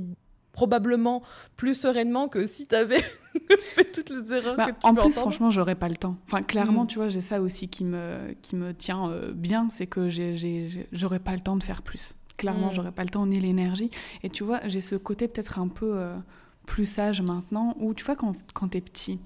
[0.53, 1.23] probablement
[1.57, 3.03] plus sereinement que si tu avais
[3.75, 5.13] fait toutes les erreurs bah, que tu En plus, entendre.
[5.15, 6.17] franchement, j'aurais pas le temps.
[6.27, 6.87] Enfin, clairement, mm.
[6.87, 10.09] tu vois, j'ai ça aussi qui me, qui me tient euh, bien, c'est que
[10.93, 12.15] j'aurais pas le temps de faire plus.
[12.37, 12.75] Clairement, mm.
[12.75, 13.91] j'aurais pas le temps ni l'énergie.
[14.23, 16.17] Et tu vois, j'ai ce côté peut-être un peu euh,
[16.67, 19.21] plus sage maintenant, où tu vois, quand, quand t'es petit,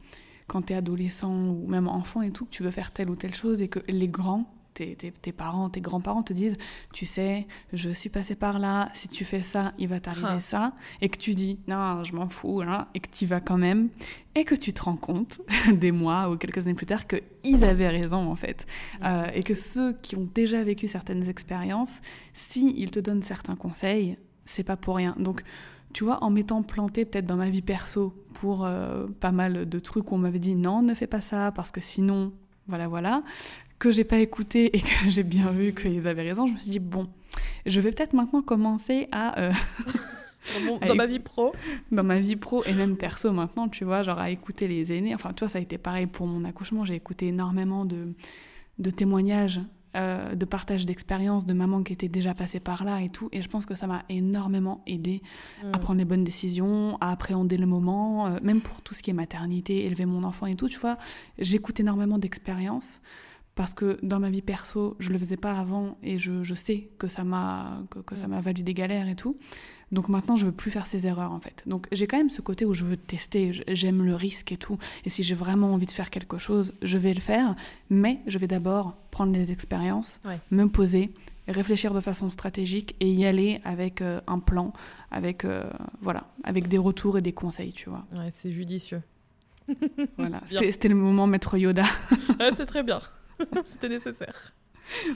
[0.46, 3.34] quand t'es adolescent ou même enfant et tout, que tu veux faire telle ou telle
[3.34, 4.52] chose et que les grands
[4.86, 6.56] tes, parents, tes grands-parents te disent,
[6.92, 10.40] tu sais, je suis passé par là, si tu fais ça, il va t'arriver ah.
[10.40, 13.58] ça, et que tu dis, non, je m'en fous, hein, et que tu vas quand
[13.58, 13.88] même,
[14.34, 15.40] et que tu te rends compte,
[15.72, 18.66] des mois ou quelques années plus tard, qu'ils avaient raison, en fait.
[19.00, 19.04] Mm.
[19.04, 22.00] Euh, et que ceux qui ont déjà vécu certaines expériences,
[22.32, 25.14] s'ils te donnent certains conseils, c'est pas pour rien.
[25.18, 25.42] Donc,
[25.92, 29.78] tu vois, en m'étant planté peut-être dans ma vie perso pour euh, pas mal de
[29.78, 32.32] trucs où on m'avait dit non, ne fais pas ça parce que sinon,
[32.66, 33.22] voilà, voilà
[33.78, 36.70] que j'ai pas écouté et que j'ai bien vu qu'ils avaient raison, je me suis
[36.70, 37.06] dit, bon,
[37.66, 39.38] je vais peut-être maintenant commencer à...
[39.40, 39.52] Euh,
[40.86, 41.52] dans ma vie pro
[41.92, 45.14] Dans ma vie pro et même perso maintenant, tu vois, genre à écouter les aînés.
[45.14, 46.84] Enfin, tu vois, ça a été pareil pour mon accouchement.
[46.84, 48.14] J'ai écouté énormément de,
[48.78, 49.60] de témoignages,
[49.96, 53.28] euh, de partage d'expériences de mamans qui étaient déjà passées par là et tout.
[53.32, 55.22] Et je pense que ça m'a énormément aidé
[55.72, 55.80] à mm.
[55.80, 59.14] prendre les bonnes décisions, à appréhender le moment, euh, même pour tout ce qui est
[59.14, 60.68] maternité, élever mon enfant et tout.
[60.68, 60.98] Tu vois,
[61.38, 63.00] j'écoute énormément d'expériences
[63.58, 66.90] parce que dans ma vie perso, je le faisais pas avant et je, je sais
[66.96, 69.36] que ça m'a que, ça m'a valu des galères et tout.
[69.90, 71.64] Donc maintenant, je veux plus faire ces erreurs en fait.
[71.66, 74.78] Donc j'ai quand même ce côté où je veux tester, j'aime le risque et tout.
[75.04, 77.56] Et si j'ai vraiment envie de faire quelque chose, je vais le faire.
[77.90, 80.20] Mais je vais d'abord prendre les expériences,
[80.52, 81.12] me poser,
[81.48, 84.72] réfléchir de façon stratégique et y aller avec euh, un plan,
[85.10, 85.68] avec euh,
[86.00, 88.06] voilà, avec des retours et des conseils, tu vois.
[88.12, 89.02] Ouais, c'est judicieux.
[90.16, 91.82] voilà, c'était le moment maître Yoda.
[92.56, 93.00] c'est très bien.
[93.64, 94.52] C'était nécessaire.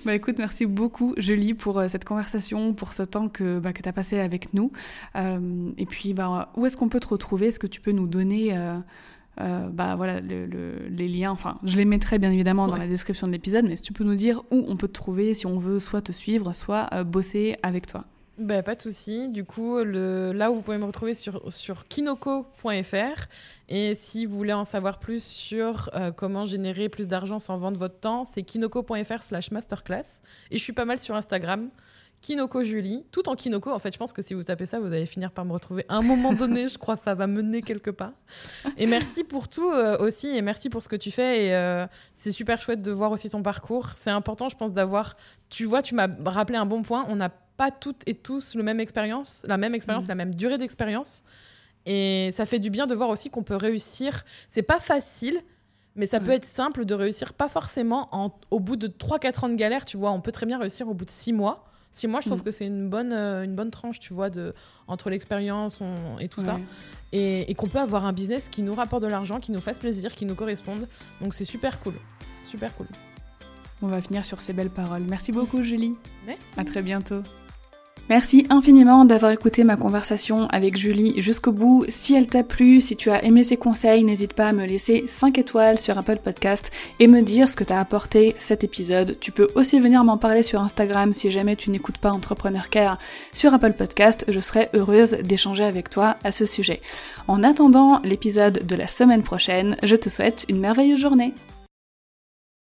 [0.04, 3.82] Bah écoute, merci beaucoup Julie pour euh, cette conversation, pour ce temps que, bah, que
[3.82, 4.70] tu as passé avec nous.
[5.16, 7.48] Euh, et puis, bah, où est-ce qu'on peut te retrouver?
[7.48, 11.30] Est-ce que tu peux nous donner euh, bah, voilà, les liens?
[11.30, 14.04] Enfin, je les mettrai bien évidemment dans la description de l'épisode, mais si tu peux
[14.04, 17.56] nous dire où on peut te trouver si on veut soit te suivre, soit bosser
[17.62, 18.04] avec toi.
[18.42, 19.28] Bah, pas de souci.
[19.28, 20.32] Du coup, le...
[20.32, 23.26] là où vous pouvez me retrouver sur, sur kinoko.fr.
[23.68, 27.78] Et si vous voulez en savoir plus sur euh, comment générer plus d'argent sans vendre
[27.78, 30.22] votre temps, c'est kinoko.fr slash masterclass.
[30.50, 31.70] Et je suis pas mal sur Instagram.
[32.20, 33.70] Kinoko Julie, tout en Kinoko.
[33.70, 35.84] En fait, je pense que si vous tapez ça, vous allez finir par me retrouver
[35.88, 36.66] à un moment donné.
[36.68, 38.12] je crois que ça va mener quelque part.
[38.76, 41.46] Et merci pour tout euh, aussi, et merci pour ce que tu fais.
[41.46, 43.90] Et euh, c'est super chouette de voir aussi ton parcours.
[43.94, 45.16] C'est important, je pense, d'avoir.
[45.48, 47.04] Tu vois, tu m'as rappelé un bon point.
[47.08, 50.08] On n'a pas toutes et tous le même expérience, la même expérience, mm.
[50.08, 51.24] la même durée d'expérience.
[51.86, 54.24] Et ça fait du bien de voir aussi qu'on peut réussir.
[54.48, 55.40] C'est pas facile,
[55.96, 59.48] mais ça peut être simple de réussir, pas forcément en, au bout de 3-4 ans
[59.48, 60.12] de galère, tu vois.
[60.12, 61.66] On peut très bien réussir au bout de 6 mois.
[61.90, 62.44] 6 mois, je trouve mm.
[62.44, 64.54] que c'est une bonne, euh, une bonne tranche, tu vois, de,
[64.86, 65.80] entre l'expérience
[66.20, 66.58] et tout ça.
[67.10, 69.78] Et, et qu'on peut avoir un business qui nous rapporte de l'argent, qui nous fasse
[69.78, 70.88] plaisir, qui nous corresponde.
[71.20, 71.94] Donc c'est super cool.
[72.44, 72.86] Super cool.
[73.82, 75.02] On va finir sur ces belles paroles.
[75.02, 75.94] Merci beaucoup, Julie.
[76.24, 76.42] Merci.
[76.56, 77.22] À très bientôt.
[78.08, 81.84] Merci infiniment d'avoir écouté ma conversation avec Julie jusqu'au bout.
[81.88, 85.04] Si elle t'a plu, si tu as aimé ses conseils, n'hésite pas à me laisser
[85.06, 89.16] 5 étoiles sur Apple Podcast et me dire ce que t'as apporté cet épisode.
[89.20, 92.98] Tu peux aussi venir m'en parler sur Instagram si jamais tu n'écoutes pas Entrepreneur Care
[93.32, 94.24] sur Apple Podcast.
[94.28, 96.82] Je serai heureuse d'échanger avec toi à ce sujet.
[97.28, 101.34] En attendant l'épisode de la semaine prochaine, je te souhaite une merveilleuse journée.